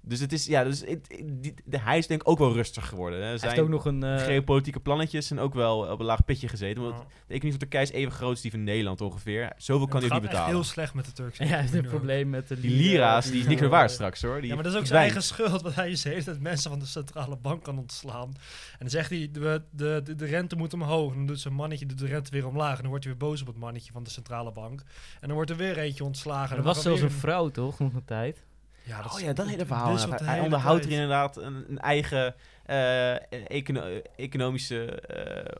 Dus 0.04 0.20
het 0.20 0.32
is, 0.32 0.46
ja, 0.46 0.64
dus 0.64 0.80
het, 0.80 0.88
het- 0.90 1.22
die- 1.42 1.54
de, 1.64 1.78
hij 1.80 1.98
is 1.98 2.06
denk 2.06 2.20
ik 2.20 2.28
ook 2.28 2.38
wel 2.38 2.52
rustig 2.52 2.88
geworden. 2.88 3.22
Hè. 3.22 3.38
Zijn 3.38 3.50
heeft 3.50 3.62
ook 3.62 3.68
nog 3.68 3.84
een... 3.84 4.02
eh, 4.02 4.16
geopolitieke 4.24 4.80
plannetjes 4.80 5.26
zijn 5.26 5.38
ook 5.40 5.54
wel 5.54 5.78
op 5.78 5.98
een 6.00 6.04
laag 6.06 6.24
pitje 6.24 6.48
gezeten. 6.48 6.82
Want 6.82 6.94
Ja. 6.94 7.00
de 7.02 7.08
economie 7.34 7.50
van 7.50 7.58
Turkije 7.58 7.82
is 7.82 7.90
even 7.90 8.12
groot 8.12 8.30
als 8.30 8.40
die 8.40 8.50
van 8.50 8.64
Nederland 8.64 9.00
ongeveer. 9.00 9.52
Zoveel 9.56 9.86
kan 9.86 10.00
het 10.00 10.08
hij 10.08 10.16
ook 10.16 10.22
niet 10.22 10.30
betalen. 10.32 10.54
heel 10.54 10.64
slecht 10.64 10.94
met 10.94 11.04
de 11.04 11.12
Turkse 11.12 11.42
ja, 11.44 11.48
hij 11.48 11.58
heeft 11.60 11.72
een 11.72 11.78
economie. 11.78 11.98
probleem 12.06 12.30
met 12.30 12.48
de 12.48 12.60
Die 12.60 12.70
lira, 12.70 12.82
lira's, 12.90 13.30
die 13.30 13.40
is 13.40 13.46
niks 13.46 13.60
meer 13.60 13.70
waard 13.70 13.90
straks 13.90 14.22
hoor. 14.22 14.40
Die 14.40 14.48
Ja, 14.48 14.54
maar 14.54 14.64
dat 14.64 14.72
is 14.72 14.78
ook 14.78 14.86
zijn 14.86 15.00
eigen 15.00 15.22
schuld, 15.22 15.62
want 15.62 15.74
hij 15.74 15.90
is 15.90 16.04
hele 16.04 16.24
tijd 16.24 16.40
mensen 16.40 16.70
van 16.70 16.78
de 16.78 16.86
centrale 16.86 17.36
bank 17.36 17.62
kan 17.62 17.78
ontslaan. 17.78 18.28
En 18.72 18.78
dan 18.78 18.90
zegt 18.90 19.10
hij, 19.10 19.28
de, 19.32 19.62
de, 19.70 20.00
de, 20.04 20.14
de 20.14 20.26
rente 20.26 20.56
moet 20.56 20.74
omhoog. 20.74 21.10
En 21.10 21.16
dan 21.16 21.26
doet 21.26 21.40
zijn 21.40 21.54
mannetje 21.54 21.86
doet 21.86 21.98
de 21.98 22.06
rente 22.06 22.30
weer 22.30 22.46
omlaag. 22.46 22.74
En 22.76 22.80
dan 22.80 22.90
wordt 22.90 23.04
hij 23.04 23.14
weer 23.18 23.28
boos 23.28 23.40
op 23.40 23.46
het 23.46 23.56
mannetje 23.58 23.92
van 23.92 24.02
de 24.02 24.10
centrale 24.10 24.52
bank. 24.52 24.80
En 25.20 25.26
dan 25.26 25.32
wordt 25.36 25.50
er 25.50 25.56
weer 25.56 25.78
eentje 25.78 26.04
ontslagen. 26.04 26.56
Er 26.56 26.62
was 26.62 26.82
zelfs 26.82 27.00
er 27.00 27.06
een 27.06 27.12
vrouw, 27.12 27.48
toch? 27.48 27.78
Nog 27.78 27.94
een 27.94 28.04
tijd. 28.04 28.44
Ja, 28.84 29.00
oh 29.00 29.18
is- 29.18 29.24
ja, 29.24 29.32
dat 29.32 29.46
hele 29.46 29.66
verhaal. 29.66 29.96
Hij, 30.08 30.40
onderhoudt 30.40 30.84
er 30.84 30.90
inderdaad 30.90 31.36
een, 31.36 31.64
een 31.68 31.78
eigen 31.78 32.34
eh, 32.64 33.50
econo- 33.50 34.00
economische 34.16 34.84
eh, 35.00 35.56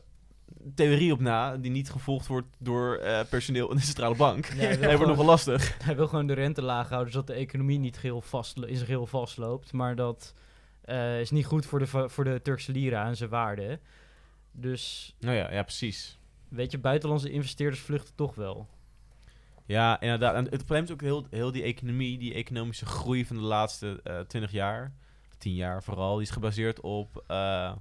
theorie 0.75 1.11
op 1.11 1.19
na, 1.19 1.57
die 1.57 1.71
niet 1.71 1.89
gevolgd 1.91 2.27
wordt 2.27 2.47
door 2.57 2.95
eh, 2.97 3.19
personeel 3.29 3.69
in 3.69 3.75
de 3.75 3.81
centrale 3.81 4.15
bank. 4.15 4.45
Ja, 4.45 4.53
hij 4.55 4.77
dat 4.77 4.91
wordt 4.93 5.07
nogal 5.07 5.25
lastig. 5.25 5.75
Hij 5.85 5.95
wil 5.95 6.07
gewoon 6.07 6.27
de 6.27 6.33
rente 6.33 6.61
laag 6.61 6.89
houden, 6.89 7.11
zodat 7.13 7.27
de 7.27 7.33
economie 7.33 7.79
niet 7.79 7.97
geheel 7.97 8.21
vast, 8.21 8.57
in 8.57 8.75
zijn 8.75 8.85
geheel 8.85 9.05
vastloopt. 9.07 9.73
Maar 9.73 9.95
dat 9.95 10.33
is 11.19 11.31
niet 11.31 11.45
goed 11.45 11.65
voor 11.65 11.79
de, 11.79 11.87
voor 12.09 12.23
de 12.23 12.39
Turkse 12.43 12.71
lira 12.71 13.05
en 13.05 13.15
zijn 13.17 13.29
waarde. 13.29 13.79
Dus, 14.51 15.15
Nou 15.19 15.35
ja, 15.35 15.51
ja, 15.51 15.63
precies. 15.63 16.19
weet 16.49 16.71
je, 16.71 16.77
buitenlandse 16.77 17.29
investeerders 17.31 17.81
vluchten 17.81 18.15
toch 18.15 18.35
wel. 18.35 18.67
Ja, 19.65 20.01
inderdaad. 20.01 20.35
En 20.35 20.43
het 20.43 20.57
probleem 20.57 20.83
is 20.83 20.91
ook 20.91 21.01
heel, 21.01 21.25
heel 21.29 21.51
die 21.51 21.63
economie, 21.63 22.17
die 22.17 22.33
economische 22.33 22.85
groei 22.85 23.25
van 23.25 23.35
de 23.35 23.41
laatste 23.41 23.99
eh 24.03 24.19
20 24.19 24.51
jaar, 24.51 24.93
10 25.37 25.53
jaar 25.53 25.83
vooral, 25.83 26.13
die 26.15 26.25
is 26.25 26.29
gebaseerd 26.31 26.81
op, 26.81 27.23
eh, 27.27 27.71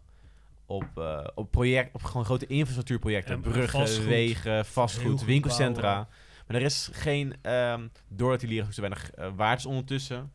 op, 0.66 0.86
eh, 0.94 1.26
op, 1.34 1.50
project, 1.50 1.94
op 1.94 2.02
gewoon 2.02 2.24
grote 2.24 2.46
infrastructuurprojecten. 2.46 3.34
En 3.34 3.40
Bruggen, 3.40 3.78
vastgoed. 3.80 4.04
wegen, 4.04 4.64
vastgoed, 4.66 5.10
goed 5.18 5.24
winkelcentra. 5.24 5.82
bouwen. 5.82 6.08
Maar 6.46 6.56
er 6.56 6.62
is 6.62 6.88
geen, 6.92 7.34
ehm, 7.42 7.86
doordat 8.08 8.40
die 8.40 8.48
lira 8.48 8.70
zo 8.70 8.80
weinig 8.80 9.10
waard 9.36 9.58
is 9.58 9.66
ondertussen. 9.66 10.32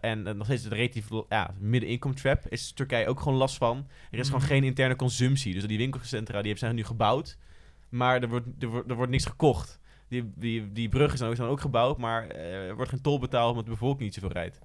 en 0.00 0.22
nog 0.36 0.44
steeds 0.46 0.62
de 0.62 0.68
relatief 0.68 1.08
ja, 1.28 1.54
middeninkom 1.58 2.14
trap 2.14 2.48
is 2.48 2.72
Turkije 2.72 3.06
ook 3.08 3.20
gewoon 3.20 3.38
last 3.38 3.56
van. 3.56 3.86
Er 4.10 4.18
is 4.18 4.28
Mhm. 4.28 4.34
gewoon 4.36 4.48
geen 4.48 4.64
interne 4.64 4.96
consumptie. 4.96 5.54
Dus 5.54 5.66
die 5.66 5.78
winkelcentra 5.78 6.42
die 6.42 6.56
zijn 6.56 6.74
nu 6.74 6.84
gebouwd. 6.84 7.36
Maar 7.88 8.22
er 8.22 8.28
wordt, 8.28 8.46
er 8.58 8.68
wordt, 8.68 8.90
er 8.90 8.96
wordt 8.96 9.10
niks 9.10 9.24
gekocht. 9.24 9.78
Die, 10.08 10.32
die, 10.34 10.72
die 10.72 10.88
bruggen 10.88 11.18
zijn 11.18 11.30
ook, 11.30 11.36
zijn 11.36 11.48
ook 11.48 11.60
gebouwd, 11.60 11.98
maar 11.98 12.26
eh, 12.28 12.66
er 12.68 12.74
wordt 12.76 12.90
geen 12.90 13.00
tol 13.00 13.18
betaald 13.18 13.50
omdat 13.50 13.64
de 13.64 13.70
bevolking 13.70 14.00
niet 14.02 14.14
zoveel 14.14 14.32
rijdt. 14.32 14.58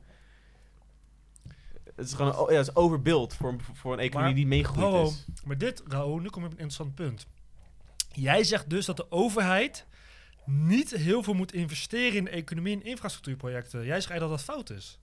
Het 1.96 2.06
is 2.06 2.14
gewoon 2.14 2.36
oh, 2.38 2.50
ja, 2.52 2.58
het 2.58 2.68
is 2.68 2.76
overbeeld 2.76 3.34
voor, 3.34 3.50
een- 3.52 3.62
voor 3.74 3.94
een 3.94 4.00
economie 4.00 4.28
Maar- 4.28 4.36
die 4.36 4.48
meegegroeid 4.48 5.08
is. 5.12 5.26
Maar 5.46 5.58
dit, 5.58 5.84
Raoul, 5.88 6.18
nu 6.20 6.30
kom 6.30 6.42
je 6.42 6.48
op 6.48 6.54
een 6.54 6.60
interessant 6.60 6.96
punt. 6.96 7.28
Jij 8.12 8.44
zegt 8.44 8.70
dus 8.70 8.86
dat 8.86 8.98
de 8.98 9.12
overheid 9.12 9.86
niet 10.46 10.92
heel 10.92 11.24
veel 11.24 11.34
moet 11.34 11.54
investeren 11.54 12.18
in 12.18 12.24
de 12.24 12.30
economie 12.30 12.74
en 12.76 12.84
infrastructuurprojecten. 12.84 13.86
Jij 13.86 14.02
zegt 14.02 14.20
dat 14.20 14.30
dat 14.30 14.44
fout 14.44 14.70
is. 14.70 15.00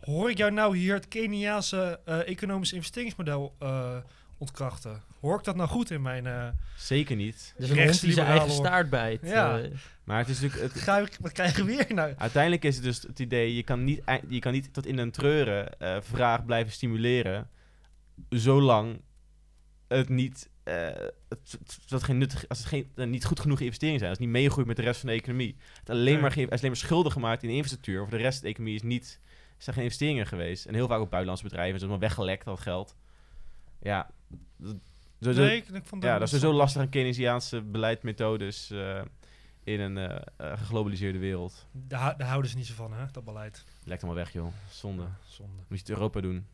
Hoor 0.00 0.30
ik 0.30 0.38
jou 0.38 0.50
nou 0.52 0.76
hier 0.76 0.94
het 0.94 1.08
Keniaanse 1.08 2.00
eh 2.04 2.28
economisch 2.28 2.72
investeringsmodel 2.72 3.54
eh, 3.58 3.96
ontkrachten? 4.38 5.02
Hoor 5.20 5.38
ik 5.38 5.44
dat 5.44 5.56
nou 5.56 5.68
goed 5.68 5.90
in 5.90 6.02
mijn... 6.02 6.26
eh 6.26 6.48
Zeker 6.76 7.16
niet. 7.16 7.54
Dus 7.58 7.70
een 7.70 7.82
hond 7.84 8.00
die 8.00 8.12
zijn 8.12 8.26
eigen 8.26 8.50
staart 8.50 8.90
bijt. 8.90 9.20
Ja. 9.22 9.58
eh. 9.58 9.70
Maar 10.04 10.18
het 10.18 10.28
is 10.28 10.40
natuurlijk... 10.40 10.72
Het, 10.72 10.82
ga 10.82 10.98
ik, 10.98 11.16
wat 11.20 11.32
krijgen 11.32 11.64
we 11.66 11.76
weer 11.76 11.94
nou? 11.94 12.14
Uiteindelijk 12.16 12.64
is 12.64 12.74
het 12.74 12.84
dus 12.84 13.02
het 13.02 13.18
idee, 13.18 13.54
je 13.54 13.62
kan 13.62 13.84
niet, 13.84 14.02
je 14.28 14.38
kan 14.38 14.52
niet 14.52 14.72
tot 14.74 14.86
in 14.86 14.96
den 14.96 15.10
treuren 15.10 15.78
eh 15.80 15.96
vraag 16.00 16.44
blijven 16.44 16.72
stimuleren, 16.72 17.50
zolang 18.28 19.00
het 19.88 20.08
niet, 20.08 20.48
eh, 20.62 20.74
het, 21.28 21.56
het- 21.58 21.78
dat 21.86 22.02
geen 22.02 22.18
nuttig, 22.18 22.48
als 22.48 22.58
het 22.58 22.66
geen, 22.66 23.10
niet 23.10 23.24
goed 23.24 23.40
genoeg 23.40 23.60
investeringen 23.60 23.98
zijn, 23.98 24.10
als 24.10 24.18
het 24.20 24.28
niet 24.28 24.36
meegroeit 24.42 24.66
met 24.66 24.76
de 24.76 24.82
rest 24.82 25.00
van 25.00 25.08
de 25.08 25.14
economie. 25.14 25.56
Het 25.78 25.90
alleen 25.90 26.04
Nee. 26.12 26.18
maar, 26.22 26.32
ge- 26.32 26.40
is 26.40 26.48
alleen 26.50 26.60
maar 26.66 26.76
schulden 26.76 27.12
gemaakt 27.12 27.42
in 27.42 27.48
de 27.48 27.54
infrastructuur, 27.54 28.00
voor 28.00 28.10
de 28.10 28.22
rest 28.22 28.34
van 28.38 28.42
de 28.46 28.52
economie 28.52 28.74
is 28.76 28.82
niet, 28.82 29.20
zijn 29.58 29.74
geen 29.74 29.84
investeringen 29.84 30.26
geweest. 30.26 30.64
En 30.66 30.74
heel 30.74 30.86
vaak 30.88 30.98
ook 30.98 31.10
buitenlandse 31.10 31.44
bedrijven, 31.48 31.74
is 31.74 31.80
allemaal 31.80 31.98
weggelekt, 32.00 32.44
dat 32.44 32.60
geld. 32.60 32.94
Ja, 33.82 34.10
dat, 34.56 34.76
zo- 35.20 35.32
zo- 35.32 35.40
Nee, 35.40 35.56
ik, 35.56 35.68
ik 35.68 35.84
vond 35.84 36.02
ja, 36.02 36.18
dat 36.18 36.32
is 36.32 36.40
zo 36.40 36.52
lastig 36.52 36.80
aan 36.82 36.88
Keynesiaanse 36.88 37.62
beleidmethodes 37.62 38.70
eh, 38.70 39.00
in 39.64 39.80
een 39.80 39.96
eh, 39.96 40.18
geglobaliseerde 40.58 41.18
wereld. 41.18 41.66
Daar, 41.72 42.16
daar 42.18 42.28
houden 42.28 42.50
ze 42.50 42.56
niet 42.56 42.66
zo 42.66 42.74
van, 42.74 42.92
hè, 42.92 43.04
dat 43.12 43.24
beleid. 43.24 43.64
Lijkt 43.84 44.02
allemaal 44.02 44.22
weg, 44.24 44.32
joh. 44.32 44.52
Zonde. 44.70 45.06
Zonde. 45.28 45.52
Moet 45.68 45.78
je 45.78 45.84
het 45.84 45.88
Europa 45.88 46.20
doen. 46.20 46.46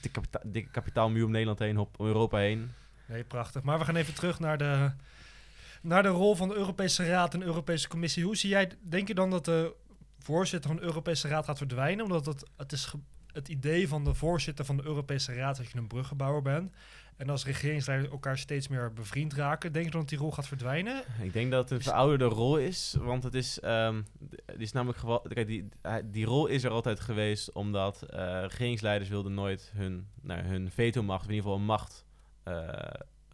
dikke, 0.00 0.20
kapita 0.20 0.40
dikke 0.44 0.70
kapitaalmuur 0.70 1.24
om 1.24 1.30
Nederland 1.30 1.58
heen, 1.58 1.78
op 1.78 2.00
om 2.00 2.06
Europa 2.06 2.38
heen. 2.38 2.72
Nee, 3.06 3.24
prachtig. 3.24 3.62
Maar 3.62 3.78
we 3.78 3.84
gaan 3.84 3.96
even 3.96 4.14
terug 4.14 4.38
naar 4.40 4.58
de, 4.58 4.90
naar 5.82 6.02
de 6.02 6.08
rol 6.08 6.34
van 6.34 6.48
de 6.48 6.54
Europese 6.54 7.04
Raad 7.06 7.34
en 7.34 7.40
de 7.40 7.46
Europese 7.46 7.88
Commissie. 7.88 8.24
Hoe 8.24 8.36
zie 8.36 8.50
jij, 8.50 8.70
denk 8.80 9.08
je 9.08 9.14
dan 9.14 9.30
dat 9.30 9.44
de 9.44 9.74
voorzitter 10.18 10.70
van 10.70 10.78
de 10.78 10.86
Europese 10.86 11.28
Raad 11.28 11.44
gaat 11.44 11.58
verdwijnen? 11.58 12.04
Omdat 12.04 12.26
het, 12.26 12.44
het 12.56 12.72
is 12.72 12.92
het 13.32 13.48
idee 13.48 13.88
van 13.88 14.04
de 14.04 14.14
voorzitter 14.14 14.64
van 14.64 14.76
de 14.76 14.84
Europese 14.84 15.34
Raad 15.34 15.56
dat 15.56 15.70
je 15.70 15.78
een 15.78 15.86
bruggenbouwer 15.86 16.42
bent. 16.42 16.72
En 17.16 17.30
als 17.30 17.44
regeringsleiders 17.44 18.10
elkaar 18.12 18.38
steeds 18.38 18.68
meer 18.68 18.92
bevriend 18.92 19.32
raken, 19.34 19.72
denk 19.72 19.84
je 19.84 19.90
dan 19.90 20.00
dat 20.00 20.08
die 20.08 20.18
rol 20.18 20.32
gaat 20.32 20.46
verdwijnen? 20.46 21.02
Ik 21.22 21.32
denk 21.32 21.50
dat 21.50 21.62
het 21.62 21.70
een 21.70 21.78
Is- 21.78 21.84
verouderde 21.84 22.24
rol 22.24 22.56
is, 22.58 22.96
want 23.00 23.22
het 23.22 23.34
is, 23.34 23.60
ehm, 23.60 24.02
die 24.46 24.56
is 24.58 24.72
namelijk 24.72 24.98
geval, 24.98 25.20
kijk, 25.20 25.46
die, 25.46 25.68
die 26.04 26.24
rol 26.24 26.46
is 26.46 26.64
er 26.64 26.70
altijd 26.70 27.00
geweest 27.00 27.52
omdat 27.52 28.02
eh, 28.02 28.18
regeringsleiders 28.42 29.10
wilden 29.10 29.34
nooit 29.34 29.72
hun, 29.74 30.06
nou, 30.22 30.40
hun 30.40 30.70
vetomacht, 30.70 31.20
of 31.22 31.28
in 31.28 31.34
ieder 31.34 31.44
geval 31.50 31.60
een 31.60 31.66
macht, 31.66 32.04
eh, 32.42 32.54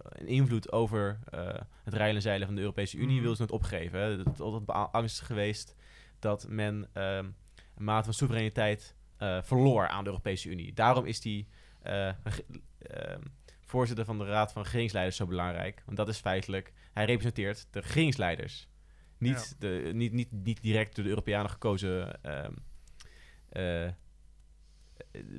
een 0.09 0.27
invloed 0.29 0.73
over 0.73 1.19
eh, 1.31 1.49
het 1.85 1.95
rijlen 1.95 2.17
en 2.17 2.23
zeilen 2.23 2.47
van 2.47 2.55
de 2.57 2.61
Europese 2.63 2.97
Unie, 2.97 3.09
Mhm. 3.13 3.19
wilden 3.21 3.37
ze 3.37 3.43
nooit 3.43 3.63
opgeven. 3.63 4.01
Hè. 4.01 4.19
Het 4.19 4.27
is 4.35 4.41
altijd 4.41 4.93
angst 4.93 5.21
geweest 5.21 5.75
dat 6.19 6.47
men 6.49 6.89
ehm, 6.93 7.25
een 7.77 7.85
mate 7.85 8.05
van 8.05 8.15
soevereiniteit 8.15 8.95
eh, 9.19 9.43
verloor 9.43 9.89
aan 9.89 10.05
de 10.05 10.11
Europese 10.11 10.49
Unie. 10.49 10.73
Daarom 10.73 11.07
is 11.07 11.21
die 11.21 11.49
eh, 11.83 12.09
ehm, 12.79 13.23
voorzitter 13.61 14.05
van 14.05 14.19
de 14.19 14.25
Raad 14.25 14.53
van 14.53 14.63
Regeringsleiders 14.63 15.17
zo 15.17 15.27
belangrijk. 15.27 15.83
Want 15.85 15.97
dat 15.97 16.09
is 16.09 16.19
feitelijk, 16.19 16.73
hij 16.93 17.05
representeert 17.05 17.67
de 17.71 17.81
regeringsleiders. 17.81 18.69
Niet, 19.19 19.57
de, 19.59 19.91
niet, 19.95 20.13
niet, 20.13 20.33
niet 20.33 20.63
direct 20.63 20.95
door 20.95 21.05
de 21.05 21.11
Europeanen 21.11 21.51
gekozen 21.51 22.23
ehm, 22.23 22.53
eh, 23.49 23.91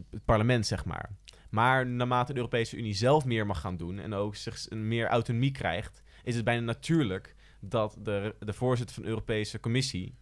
het 0.09 0.25
parlement, 0.25 0.65
zeg 0.65 0.85
maar. 0.85 1.09
Maar 1.49 1.87
naarmate 1.87 2.31
de 2.31 2.37
Europese 2.39 2.77
Unie 2.77 2.93
zelf 2.93 3.25
meer 3.25 3.45
mag 3.45 3.59
gaan 3.59 3.77
doen 3.77 3.99
en 3.99 4.13
ook 4.13 4.35
zich 4.35 4.69
meer 4.69 5.07
autonomie 5.07 5.51
krijgt, 5.51 6.03
is 6.23 6.35
het 6.35 6.43
bijna 6.43 6.61
natuurlijk 6.61 7.35
dat 7.59 7.97
de, 7.99 8.35
de 8.39 8.53
voorzitter 8.53 8.95
van 8.95 9.03
de 9.03 9.09
Europese 9.09 9.59
Commissie, 9.59 10.15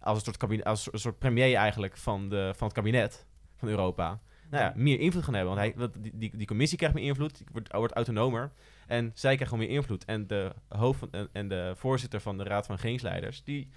als 0.00 0.18
een 0.18 0.24
soort, 0.24 0.36
kabinet, 0.36 0.64
als 0.64 0.92
een 0.92 0.98
soort 0.98 1.18
premier 1.18 1.54
eigenlijk 1.54 1.96
van, 1.96 2.28
de, 2.28 2.52
van 2.56 2.66
het 2.66 2.76
kabinet 2.76 3.26
van 3.56 3.68
Europa, 3.68 4.20
nou 4.50 4.64
ja, 4.64 4.72
meer 4.76 5.00
invloed 5.00 5.24
gaan 5.24 5.34
hebben. 5.34 5.54
Want, 5.54 5.76
hij, 5.76 5.88
die, 6.00 6.18
die, 6.18 6.36
die 6.36 6.46
commissie 6.46 6.78
krijgt 6.78 6.96
meer 6.96 7.04
invloed, 7.04 7.36
die 7.38 7.46
wordt, 7.52 7.72
wordt 7.72 7.94
autonomer. 7.94 8.52
En 8.86 9.10
zij 9.14 9.34
krijgen 9.34 9.46
gewoon 9.46 9.66
meer 9.66 9.76
invloed. 9.76 10.04
En 10.04 10.26
de 10.26 10.52
hoofd 10.68 10.98
van, 10.98 11.08
en, 11.10 11.28
en 11.32 11.48
de 11.48 11.72
voorzitter 11.76 12.20
van 12.20 12.38
de 12.38 12.44
Raad 12.44 12.66
van 12.66 12.74
Regeringsleiders, 12.74 13.44
die, 13.44 13.68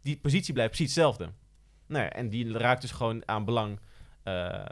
die 0.00 0.18
positie 0.18 0.52
blijft 0.52 0.70
precies 0.70 0.94
hetzelfde. 0.94 1.28
Nou 1.86 2.04
ja, 2.04 2.10
en 2.10 2.28
die 2.28 2.58
raakt 2.58 2.80
dus 2.80 2.90
gewoon 2.90 3.28
aan 3.28 3.44
belang 3.44 3.78
ra- 4.24 4.66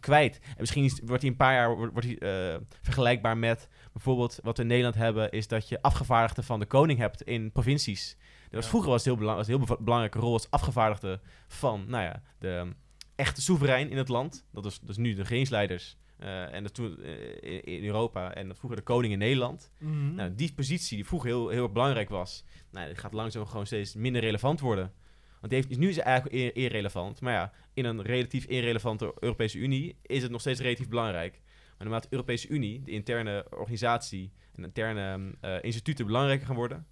kwijt. 0.00 0.38
En 0.42 0.54
misschien 0.58 0.84
is, 0.84 1.00
wordt 1.04 1.22
hij 1.22 1.30
een 1.30 1.36
paar 1.36 1.54
jaar 1.54 1.76
wordt, 1.76 1.92
wordt 1.92 2.08
hij, 2.08 2.18
eh, 2.18 2.60
vergelijkbaar 2.82 3.36
met 3.36 3.68
bijvoorbeeld 3.92 4.38
wat 4.42 4.56
we 4.56 4.62
in 4.62 4.68
Nederland 4.68 4.94
hebben, 4.94 5.30
is 5.30 5.48
dat 5.48 5.68
je 5.68 5.82
afgevaardigden 5.82 6.44
van 6.44 6.60
de 6.60 6.66
koning 6.66 6.98
hebt 6.98 7.22
in 7.22 7.52
provincies. 7.52 8.16
Dat 8.50 8.54
was, 8.54 8.64
Ja. 8.64 8.68
Vroeger 8.70 8.90
was 8.90 9.04
het 9.04 9.06
heel, 9.12 9.16
belang, 9.20 9.36
was 9.36 9.48
een 9.48 9.58
heel 9.66 9.76
belangrijke 9.80 10.18
rol 10.18 10.32
als 10.32 10.50
afgevaardigde 10.50 11.20
van 11.46 11.84
nou 11.88 12.02
ja, 12.04 12.22
de 12.38 12.48
um, 12.48 12.74
echte 13.14 13.40
soeverein 13.42 13.90
in 13.90 13.96
het 13.96 14.08
land. 14.08 14.44
Dat 14.52 14.64
is 14.66 14.80
dus 14.80 14.96
nu 14.96 15.14
de 15.14 15.22
regeringsleiders. 15.22 15.96
eh, 16.18 16.54
en 16.54 16.62
dat 16.62 16.74
toen 16.74 17.02
eh, 17.02 17.60
in, 17.64 17.84
Europa 17.84 18.34
en 18.34 18.48
dat 18.48 18.56
vroeger 18.58 18.78
de 18.78 18.84
koning 18.84 19.12
in 19.12 19.18
Nederland. 19.18 19.70
Mhm. 19.78 20.14
Nou, 20.14 20.34
die 20.34 20.52
positie 20.54 20.96
die 20.96 21.06
vroeger 21.06 21.28
heel, 21.28 21.48
heel 21.48 21.68
belangrijk 21.72 22.08
was, 22.08 22.44
nou, 22.70 22.94
gaat 22.94 23.12
langzaam 23.12 23.46
gewoon 23.46 23.66
steeds 23.66 23.94
minder 23.94 24.22
relevant 24.22 24.60
worden. 24.60 24.92
Want 25.40 25.52
die 25.52 25.60
heeft, 25.62 25.70
is 25.70 25.76
nu 25.76 25.88
is 25.88 25.96
het 25.96 26.04
eigenlijk 26.04 26.36
ir- 26.36 26.56
irrelevant. 26.56 27.20
Maar 27.20 27.32
ja, 27.32 27.52
in 27.74 27.84
een 27.84 28.02
relatief 28.02 28.44
irrelevante 28.44 29.14
Europese 29.20 29.58
Unie 29.58 29.98
is 30.02 30.22
het 30.22 30.30
nog 30.30 30.40
steeds 30.40 30.60
relatief 30.60 30.88
belangrijk. 30.88 31.40
Maar 31.42 31.86
naarmate 31.86 32.08
de 32.08 32.14
Europese 32.14 32.48
Unie, 32.48 32.82
de 32.82 32.90
interne 32.90 33.46
organisatie 33.50 34.32
en 34.54 34.64
interne 34.64 35.34
eh, 35.40 35.56
instituten 35.62 36.06
belangrijker 36.06 36.46
gaan 36.46 36.56
worden 36.56 36.86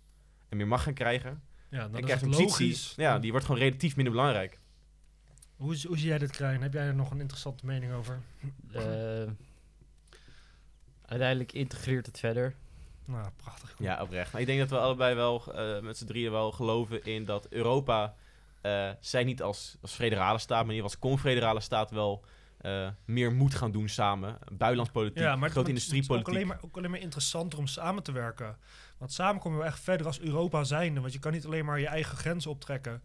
en 0.48 0.56
meer 0.56 0.66
macht 0.68 0.84
gaan 0.84 0.94
krijgen, 0.94 1.42
ja, 1.68 1.88
dan 1.88 2.00
krijgt 2.00 2.22
een 2.22 2.30
positie, 2.30 2.68
logisch. 2.68 2.92
ja, 2.96 3.18
die 3.18 3.30
wordt 3.30 3.46
gewoon 3.46 3.60
relatief 3.60 3.96
minder 3.96 4.14
belangrijk. 4.14 4.58
Hoe, 5.56 5.76
hoe 5.86 5.98
zie 5.98 6.08
jij 6.08 6.18
dit, 6.18 6.30
Krijn? 6.30 6.62
Heb 6.62 6.72
jij 6.72 6.86
er 6.86 6.94
nog 6.94 7.10
een 7.10 7.20
interessante 7.20 7.66
mening 7.66 7.92
over? 7.92 8.20
Eh, 8.72 8.82
uiteindelijk 11.06 11.52
integreert 11.52 12.06
het 12.06 12.18
verder. 12.18 12.54
Nou, 13.04 13.28
prachtig. 13.36 13.74
Ja, 13.78 14.02
oprecht. 14.02 14.32
Maar 14.32 14.40
ik 14.40 14.46
denk 14.46 14.58
dat 14.58 14.70
we 14.70 14.78
allebei 14.78 15.14
wel 15.14 15.54
eh, 15.54 15.80
met 15.80 15.96
z'n 15.96 16.06
drieën 16.06 16.30
wel 16.30 16.52
geloven 16.52 17.04
in 17.04 17.24
dat 17.24 17.46
Europa, 17.50 18.14
eh 18.60 18.90
zij 19.00 19.24
niet 19.24 19.42
als, 19.42 19.76
als 19.80 19.92
federale 19.92 20.38
staat, 20.38 20.64
maar 20.64 20.74
in 20.74 20.76
ieder 20.76 20.90
geval 20.90 21.10
als 21.10 21.12
confederale 21.18 21.60
staat 21.60 21.90
wel 21.90 22.24
eh, 22.60 22.88
meer 23.04 23.32
moet 23.32 23.54
gaan 23.54 23.70
doen 23.72 23.88
samen. 23.88 24.38
Buitenlandspolitiek, 24.52 25.22
Ja, 25.22 25.36
maar 25.36 25.50
grote 25.50 25.70
het, 25.70 25.78
het 25.78 25.86
is 25.86 25.88
ook 25.88 25.94
industriepolitiek. 25.96 26.34
alleen, 26.34 26.46
maar, 26.46 26.58
ook 26.62 26.76
alleen 26.76 26.90
maar 26.90 27.00
interessanter 27.00 27.58
om 27.58 27.66
samen 27.66 28.02
te 28.02 28.12
werken. 28.12 28.56
Want 28.98 29.12
samen 29.12 29.40
kom 29.40 29.52
je 29.52 29.58
wel 29.58 29.66
echt 29.66 29.80
verder 29.80 30.06
als 30.06 30.20
Europa 30.20 30.64
zijnde. 30.64 31.00
Want 31.00 31.12
je 31.12 31.18
kan 31.18 31.32
niet 31.32 31.46
alleen 31.46 31.64
maar 31.64 31.80
je 31.80 31.86
eigen 31.86 32.16
grenzen 32.16 32.50
optrekken 32.50 33.02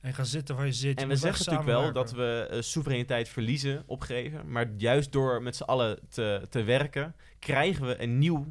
en 0.00 0.14
gaan 0.14 0.26
zitten 0.26 0.56
waar 0.56 0.66
je 0.66 0.72
zit. 0.72 0.98
Je 0.98 1.02
En 1.04 1.08
we 1.08 1.16
zeggen 1.16 1.44
natuurlijk 1.44 1.78
wel 1.80 1.92
dat 1.92 2.12
we 2.12 2.48
eh, 2.50 2.60
soevereiniteit 2.60 3.28
verliezen, 3.28 3.82
opgeven. 3.86 4.50
Maar 4.50 4.70
juist 4.76 5.12
door 5.12 5.42
met 5.42 5.56
z'n 5.56 5.62
allen 5.62 5.98
te, 6.08 6.46
te 6.50 6.62
werken, 6.62 7.14
krijgen 7.38 7.86
we 7.86 8.02
een 8.02 8.18
nieuw... 8.18 8.46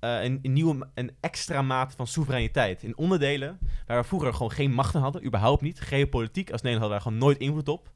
eh, 0.00 0.22
een, 0.24 0.38
een 0.42 0.52
nieuwe, 0.52 0.88
een 0.94 1.16
extra 1.20 1.62
mate 1.62 1.96
van 1.96 2.06
soevereiniteit. 2.06 2.82
In 2.82 2.96
onderdelen 2.96 3.58
waar 3.86 4.00
we 4.00 4.08
vroeger 4.08 4.32
gewoon 4.32 4.50
geen 4.52 4.72
macht 4.72 4.94
aan 4.94 5.02
hadden, 5.02 5.24
überhaupt 5.24 5.62
niet. 5.62 5.80
Geopolitiek, 5.80 6.50
als 6.50 6.62
Nederland 6.62 6.90
hadden 6.90 6.98
we 6.98 7.04
daar 7.04 7.12
gewoon 7.12 7.18
nooit 7.18 7.38
invloed 7.38 7.68
op. 7.68 7.94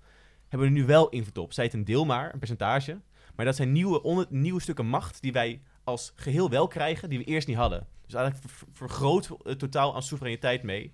Hebben 0.51 0.69
we 0.69 0.75
er 0.75 0.81
nu 0.81 0.87
wel 0.87 1.09
invloed 1.09 1.39
op. 1.39 1.53
Zij 1.53 1.65
het 1.65 1.73
een 1.75 1.85
deel 1.85 2.05
maar, 2.05 2.33
een 2.33 2.39
percentage. 2.39 2.99
Maar 3.37 3.45
dat 3.47 3.57
zijn 3.57 3.73
nieuwe, 3.73 4.27
nieuwe 4.31 4.61
stukken 4.61 4.87
macht 4.87 5.23
die 5.23 5.33
wij 5.33 5.61
als 5.85 6.13
geheel 6.17 6.51
wel 6.51 6.67
krijgen, 6.67 7.09
die 7.09 7.19
we 7.19 7.25
eerst 7.25 7.49
niet 7.49 7.57
hadden. 7.57 7.87
Dus 8.07 8.15
eigenlijk 8.15 8.47
ver- 8.47 8.57
ver- 8.59 8.69
vergroot 8.73 9.31
het 9.43 9.59
totaal 9.59 9.95
aan 9.95 10.03
soevereiniteit 10.03 10.63
mee. 10.63 10.93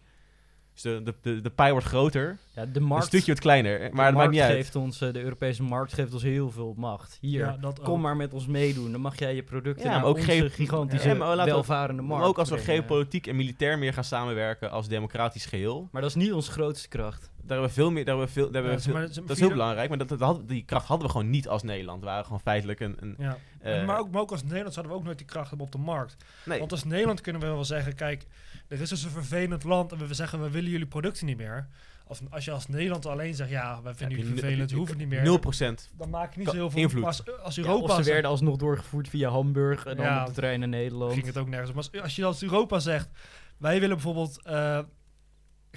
Dus 0.73 0.83
de, 0.83 1.03
de, 1.03 1.14
de, 1.23 1.40
de 1.40 1.51
pij 1.51 1.71
wordt 1.71 1.87
groter, 1.87 2.38
Ja, 2.55 2.66
de 2.66 2.81
markt, 2.81 3.03
een 3.05 3.09
stukje 3.09 3.33
wat 3.33 3.40
kleiner, 3.40 3.79
maar 3.79 3.81
de 3.81 3.90
dat 3.90 3.95
maakt 4.03 4.14
markt 4.14 4.31
niet 4.33 4.40
uit. 4.40 4.53
geeft 4.53 4.77
ons, 4.77 5.01
eh, 5.01 5.12
de 5.12 5.21
Europese 5.23 5.62
markt 5.62 5.92
geeft 5.92 6.12
ons 6.12 6.23
heel 6.23 6.51
veel 6.51 6.75
macht. 6.77 7.19
Hier, 7.21 7.40
Ja, 7.40 7.57
dat 7.57 7.81
kom 7.81 7.95
ook. 7.95 8.01
maar 8.01 8.16
met 8.16 8.33
ons 8.33 8.47
meedoen. 8.47 8.92
Dan 8.92 9.01
mag 9.01 9.19
jij 9.19 9.35
je 9.35 9.42
producten 9.42 9.85
Ja, 9.85 9.90
naar 9.90 10.01
maar 10.01 10.09
ook 10.09 10.16
onze 10.16 10.51
gigantische, 10.51 11.09
Ja, 11.09 11.45
welvarende 11.45 12.03
markt 12.03 12.27
ook 12.27 12.38
als 12.38 12.49
we 12.51 12.55
brengen. 12.57 12.75
geopolitiek 12.83 13.27
en 13.27 13.37
militair 13.37 13.79
meer 13.79 13.92
gaan 13.92 14.05
samenwerken 14.05 14.71
als 14.71 14.88
democratisch 14.88 15.47
geheel. 15.47 15.88
Maar 15.92 16.03
dat 16.03 16.11
is 16.11 16.16
niet 16.16 16.33
onze 16.33 16.51
grootste 16.51 16.88
kracht. 16.88 17.31
Daar 17.47 17.59
hebben 17.59 17.75
we 17.77 17.81
veel 17.83 17.91
meer. 17.91 18.05
Daar 18.05 18.17
hebben 18.17 18.35
we 18.35 18.41
veel, 18.41 18.51
daar 18.51 18.63
hebben 18.63 18.71
Ja, 18.83 18.93
we 18.93 19.13
veel- 19.13 19.23
dat 19.27 19.31
is 19.37 19.41
heel 19.41 19.49
belangrijk, 19.49 19.89
maar 19.89 19.99
dat, 19.99 20.09
dat 20.09 20.21
had- 20.21 20.49
die 20.49 20.65
kracht 20.65 20.87
hadden 20.87 21.07
we 21.07 21.13
gewoon 21.13 21.31
niet 21.31 21.49
als 21.49 21.63
Nederland. 21.63 22.01
We 22.01 22.07
waren 22.07 22.25
gewoon 22.25 22.41
feitelijk 22.41 22.81
een. 22.81 22.97
een 23.01 23.15
Ja. 23.19 23.39
eh, 23.61 23.85
maar, 23.87 23.99
ook, 23.99 24.11
maar 24.11 24.21
ook 24.21 24.31
als 24.31 24.43
Nederland 24.43 24.73
zouden 24.75 24.95
we 24.95 24.99
ook 25.01 25.05
nooit 25.07 25.19
die 25.19 25.27
kracht 25.27 25.49
hebben 25.49 25.67
op 25.67 25.73
de 25.73 25.79
markt. 25.79 26.17
nee, 26.45 26.59
Want 26.59 26.73
als 26.73 26.85
Nederland 26.85 27.21
kunnen 27.21 27.43
we 27.43 27.47
wel 27.49 27.65
zeggen, 27.65 27.95
kijk, 27.95 28.27
er 28.69 28.81
is 28.81 28.89
dus 28.89 29.03
een 29.05 29.11
vervelend 29.11 29.65
land 29.65 29.93
en 29.93 30.07
we 30.07 30.15
zeggen, 30.15 30.43
we 30.43 30.51
willen 30.51 30.71
jullie 30.71 30.87
producten 30.87 31.27
niet 31.27 31.37
meer. 31.37 31.69
Als, 32.09 32.21
als 32.31 32.45
je 32.45 32.51
als 32.51 32.67
Nederland 32.69 33.07
alleen 33.07 33.35
zegt, 33.35 33.51
ja, 33.51 33.83
wij 33.83 33.95
vinden 33.95 34.17
jullie 34.19 34.35
je 34.35 34.41
vervelend, 34.41 34.89
het 34.89 34.99
niet 34.99 35.09
meer. 35.09 35.23
0%. 35.25 35.91
Dan 35.97 36.11
maak 36.11 36.33
je 36.33 36.39
niet 36.39 36.49
zo 36.49 36.55
heel 36.55 36.71
veel 36.71 36.81
invloed. 36.81 37.01
Maar 37.03 37.09
Als, 37.11 37.41
als 37.43 37.55
Ja, 37.55 37.63
Europa 37.63 37.97
of 37.97 38.05
ze 38.05 38.11
werden 38.13 38.31
alsnog 38.31 38.57
doorgevoerd 38.57 39.09
via 39.09 39.31
Hamburg 39.31 39.87
en 39.87 39.97
dan 39.97 40.05
Ja, 40.05 40.21
op 40.21 40.27
de 40.27 40.33
trein 40.33 40.59
naar 40.59 40.69
Nederland. 40.69 41.13
ging 41.13 41.27
het 41.27 41.37
ook 41.37 41.49
nergens. 41.49 41.73
Maar 41.73 41.85
als, 41.93 42.03
als 42.03 42.17
je 42.17 42.25
als 42.25 42.43
Europa 42.43 42.79
zegt, 42.79 43.09
wij 43.57 43.81
willen 43.81 43.97
bijvoorbeeld 43.97 44.43
eh, 44.43 44.79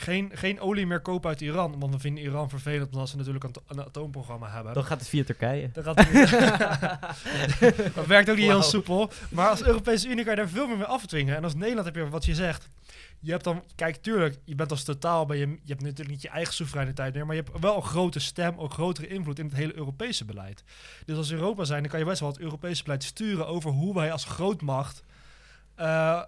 geen, 0.01 0.31
geen 0.33 0.59
olie 0.59 0.85
meer 0.87 0.99
kopen 1.01 1.29
uit 1.29 1.41
Iran, 1.41 1.79
want 1.79 1.93
we 1.93 1.99
vinden 1.99 2.23
Iran 2.23 2.49
vervelend 2.49 2.91
omdat 2.91 3.09
ze 3.09 3.17
natuurlijk 3.17 3.43
een, 3.43 3.51
to- 3.51 3.63
een 3.67 3.81
atoomprogramma 3.83 4.49
hebben. 4.51 4.73
Dan 4.73 4.83
gaat 4.83 4.99
het 4.99 5.09
via 5.09 5.23
Turkije. 5.23 5.69
Dan 5.73 5.83
gaat 5.83 5.99
het- 6.07 7.95
dat 7.95 8.05
werkt 8.05 8.29
ook 8.29 8.35
niet 8.37 8.45
heel 8.45 8.61
soepel. 8.61 9.11
Maar 9.29 9.49
als 9.49 9.63
Europese 9.63 10.07
Unie 10.09 10.23
kan 10.23 10.33
je 10.35 10.39
daar 10.39 10.49
veel 10.49 10.67
meer 10.67 10.77
mee 10.77 10.85
afdwingen. 10.85 11.35
En 11.35 11.43
als 11.43 11.55
Nederland 11.55 11.85
heb 11.85 11.95
je 11.95 12.09
wat 12.09 12.25
je 12.25 12.35
zegt. 12.35 12.69
Je 13.21 13.31
hebt 13.31 13.43
dan, 13.43 13.63
kijk, 13.75 13.95
tuurlijk, 13.95 14.37
je 14.45 14.55
bent 14.55 14.71
als 14.71 14.83
totaal, 14.83 15.25
ben 15.25 15.37
je, 15.37 15.47
je 15.47 15.59
hebt 15.65 15.81
natuurlijk 15.81 16.09
niet 16.09 16.21
je 16.21 16.29
eigen 16.29 16.53
soevereiniteit 16.53 17.13
meer, 17.13 17.25
maar 17.25 17.35
je 17.35 17.41
hebt 17.45 17.59
wel 17.59 17.75
een 17.75 17.81
grote 17.83 18.19
stem, 18.19 18.57
ook 18.57 18.73
grotere 18.73 19.07
invloed 19.07 19.39
in 19.39 19.45
het 19.45 19.55
hele 19.55 19.75
Europese 19.75 20.25
beleid. 20.25 20.63
Dus 21.05 21.17
als 21.17 21.31
Europa 21.31 21.63
zijn, 21.63 21.81
dan 21.81 21.91
kan 21.91 21.99
je 21.99 22.05
best 22.05 22.19
wel 22.19 22.29
het 22.29 22.39
Europese 22.39 22.83
beleid 22.83 23.03
sturen 23.03 23.47
over 23.47 23.71
hoe 23.71 23.93
wij 23.93 24.11
als 24.11 24.25
grootmacht 24.25 25.03
eh 25.75 26.21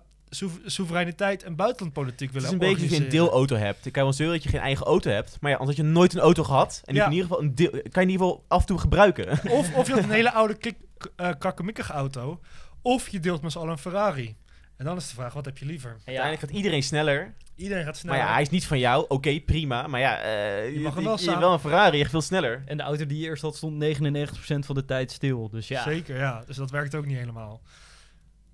soevereiniteit 0.65 1.43
en 1.43 1.55
buitenlandpolitiek 1.55 2.19
Het 2.19 2.31
willen 2.31 2.47
is 2.47 2.53
een 2.53 2.59
beetje 2.59 2.87
als 2.87 2.97
je 2.97 3.03
een 3.03 3.09
deelauto 3.09 3.55
hebt. 3.55 3.85
Ik 3.85 3.91
kan 3.91 4.03
wel 4.03 4.13
zeuren 4.13 4.35
dat 4.35 4.43
je 4.43 4.49
geen 4.49 4.59
eigen 4.59 4.85
auto 4.85 5.09
hebt. 5.11 5.37
Maar 5.41 5.51
ja, 5.51 5.57
anders 5.57 5.77
had 5.77 5.85
je 5.85 5.91
nooit 5.91 6.13
een 6.13 6.19
auto 6.19 6.43
gehad. 6.43 6.81
En 6.85 6.95
Ja. 6.95 7.05
in 7.05 7.11
ieder 7.11 7.27
geval 7.27 7.41
een 7.43 7.55
deel, 7.55 7.69
kan 7.69 7.79
je 7.81 7.89
in 8.01 8.09
ieder 8.09 8.25
geval 8.27 8.45
af 8.47 8.59
en 8.59 8.65
toe 8.65 8.77
gebruiken. 8.79 9.29
Of, 9.57 9.75
of 9.75 9.87
je 9.87 9.93
hebt 9.93 10.05
een 10.05 10.11
hele 10.21 10.31
oude 10.31 10.53
kik, 10.55 10.75
eh 11.15 11.29
krakkemikkige 11.39 11.93
auto, 11.93 12.39
of 12.81 13.09
je 13.09 13.19
deelt 13.19 13.41
met 13.41 13.51
z'n 13.51 13.57
allen 13.57 13.71
een 13.71 13.77
Ferrari. 13.77 14.35
En 14.77 14.85
dan 14.87 14.97
is 14.97 15.07
de 15.09 15.15
vraag, 15.15 15.33
wat 15.33 15.45
heb 15.45 15.57
je 15.57 15.65
liever? 15.65 15.89
Uiteindelijk 16.05 16.39
gaat 16.39 16.49
iedereen 16.57 16.83
sneller. 16.83 17.33
Iedereen 17.55 17.83
gaat 17.83 17.97
sneller. 17.97 18.17
Maar 18.17 18.27
ja, 18.27 18.33
hij 18.33 18.41
is 18.41 18.49
niet 18.49 18.65
van 18.67 18.79
jou. 18.79 19.05
Oké, 19.07 19.39
prima. 19.39 19.87
Maar 19.87 19.99
ja, 19.99 20.19
eh, 20.19 20.73
Je 20.73 20.79
mag 20.79 20.93
wel 20.93 21.03
je, 21.03 21.09
je, 21.09 21.17
samen- 21.17 21.39
wel 21.39 21.53
een 21.53 21.59
Ferrari. 21.59 21.97
Je 21.97 22.01
gaat 22.03 22.11
veel 22.11 22.21
sneller. 22.21 22.63
En 22.65 22.77
de 22.77 22.83
auto 22.83 23.05
die 23.05 23.17
je 23.19 23.25
eerst 23.27 23.41
had 23.41 23.55
stond 23.55 23.83
99% 23.83 24.65
van 24.65 24.75
de 24.75 24.85
tijd 24.85 25.11
stil. 25.11 25.49
Dus 25.49 25.67
ja, 25.67 25.83
Zeker, 25.83 26.17
ja. 26.17 26.43
Dus 26.45 26.55
dat 26.55 26.71
werkt 26.71 26.95
ook 26.95 27.05
niet 27.05 27.17
helemaal. 27.17 27.61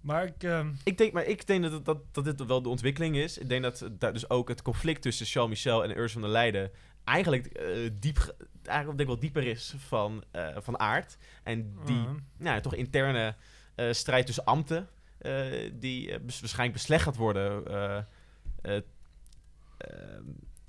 Maar 0.07 0.23
ik... 0.25 0.43
ehm, 0.43 0.71
Ik 0.83 0.97
denk, 0.97 1.13
maar 1.13 1.25
ik 1.25 1.47
denk 1.47 1.63
dat, 1.63 1.85
dat, 1.85 1.97
dat 2.11 2.23
dit 2.23 2.45
wel 2.45 2.61
de 2.61 2.69
ontwikkeling 2.69 3.15
is. 3.15 3.37
Ik 3.37 3.49
denk 3.49 3.63
dat 3.63 3.87
daar 3.91 4.13
dus 4.13 4.29
ook 4.29 4.47
het 4.49 4.61
conflict 4.61 5.01
tussen 5.01 5.25
Charles 5.25 5.49
Michel 5.49 5.83
en 5.83 5.89
Ursula 5.89 6.07
von 6.09 6.21
der 6.21 6.29
Leyen 6.31 6.71
eigenlijk 7.03 7.45
eh, 7.45 7.89
diep, 7.99 8.17
ge- 8.17 8.35
eigenlijk 8.63 8.87
denk 8.97 8.99
ik 8.99 9.05
wel 9.07 9.19
dieper 9.19 9.43
is 9.43 9.73
van, 9.77 10.23
eh, 10.31 10.47
van 10.59 10.79
aard. 10.79 11.17
En 11.43 11.75
die 11.85 11.95
Mhm. 11.95 12.15
nou, 12.37 12.61
toch 12.61 12.73
interne 12.73 13.35
eh, 13.75 13.91
strijd 13.91 14.25
tussen 14.25 14.43
ambten, 14.45 14.87
die 15.73 16.09
waarschijnlijk 16.25 16.73
beslecht 16.73 17.03
gaat 17.03 17.15
worden. 17.15 17.63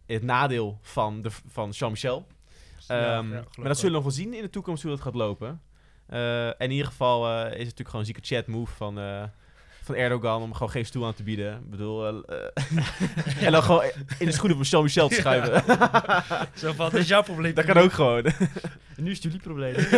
het 0.07 0.23
nadeel 0.23 0.79
van, 0.83 1.23
de, 1.23 1.31
van 1.31 1.71
Jean-Michel. 1.71 2.27
Ja, 2.89 2.97
ja, 2.97 3.17
Ehm, 3.19 3.29
maar 3.31 3.43
dat 3.69 3.77
zullen 3.79 3.83
we 3.83 3.91
nog 3.91 4.03
wel 4.03 4.11
zien 4.25 4.35
in 4.35 4.43
de 4.43 4.51
toekomst 4.51 4.83
hoe 4.83 4.91
dat 4.93 5.01
gaat 5.01 5.15
lopen. 5.15 5.61
Eh, 6.09 6.47
en 6.47 6.55
in 6.59 6.71
ieder 6.71 6.87
geval 6.87 7.27
eh, 7.27 7.37
is 7.45 7.45
het 7.51 7.59
natuurlijk 7.59 7.89
gewoon 7.89 8.01
een 8.01 8.07
zieke 8.15 8.35
chat 8.35 8.47
move 8.47 8.75
van, 8.75 8.99
eh, 8.99 9.23
van 9.83 9.95
Erdogan 9.95 10.43
om 10.43 10.53
gewoon 10.53 10.71
geen 10.71 10.87
stoel 10.87 11.07
aan 11.07 11.15
te 11.15 11.23
bieden. 11.23 11.55
Ik 11.55 11.71
bedoel, 11.71 12.07
en 13.41 13.53
dan 13.53 13.63
gewoon 13.63 13.83
in 14.19 14.27
de 14.27 14.33
schoenen 14.33 14.57
van 14.57 14.67
Jean-Michel 14.67 15.09
te 15.09 15.15
Ja. 15.15 15.21
schuiven. 15.21 15.63
Zo 16.61 16.73
van, 16.73 16.91
dit 16.91 17.01
is 17.01 17.09
jouw 17.09 17.23
probleem. 17.23 17.55
dat 17.55 17.65
kan 17.65 17.77
ook 17.77 17.93
gewoon. 17.93 18.25
En 18.25 18.35
nu 19.05 19.11
is 19.11 19.15
het 19.15 19.23
jullie 19.23 19.41
probleem. 19.41 19.75
dat 19.75 19.91
je 19.91 19.97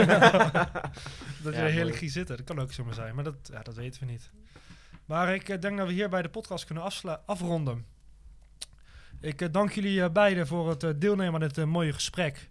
Ja, 1.42 1.52
er 1.52 1.70
heerlijk 1.70 1.96
ging 1.96 2.10
zitten. 2.10 2.36
Dat 2.36 2.46
kan 2.46 2.58
ook 2.60 2.72
zomaar 2.72 2.94
zijn, 2.94 3.14
maar 3.14 3.24
dat, 3.24 3.34
ja, 3.52 3.62
dat 3.62 3.74
weten 3.74 4.00
we 4.00 4.06
niet. 4.10 4.30
Maar 5.04 5.34
ik 5.34 5.62
denk 5.62 5.78
dat 5.78 5.86
we 5.86 5.92
hierbij 5.92 6.22
de 6.22 6.28
podcast 6.28 6.64
kunnen 6.64 6.84
afronden. 7.26 7.84
Ik 9.20 9.52
dank 9.52 9.72
jullie 9.72 10.02
eh, 10.02 10.10
beiden 10.10 10.46
voor 10.46 10.68
het 10.68 11.00
deelnemen 11.00 11.42
aan 11.42 11.48
dit 11.48 11.64
mooie 11.64 11.92
gesprek. 11.92 12.48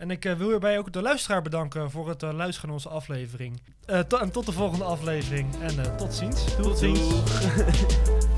En 0.00 0.10
ik 0.10 0.24
eh, 0.24 0.32
wil 0.34 0.48
hierbij 0.48 0.78
ook 0.78 0.92
de 0.92 1.02
luisteraar 1.02 1.42
bedanken 1.42 1.90
voor 1.90 2.08
het 2.08 2.22
eh, 2.22 2.32
luisteren 2.32 2.66
naar 2.68 2.76
onze 2.76 2.88
aflevering. 2.88 3.60
Eh, 3.84 3.98
to- 3.98 4.16
en 4.18 4.30
tot 4.30 4.46
de 4.46 4.52
volgende 4.52 4.84
aflevering. 4.84 5.54
En 5.60 5.96
tot 5.96 6.14
ziens. 6.14 6.44
Tot 6.62 6.78
ziens. 6.78 7.00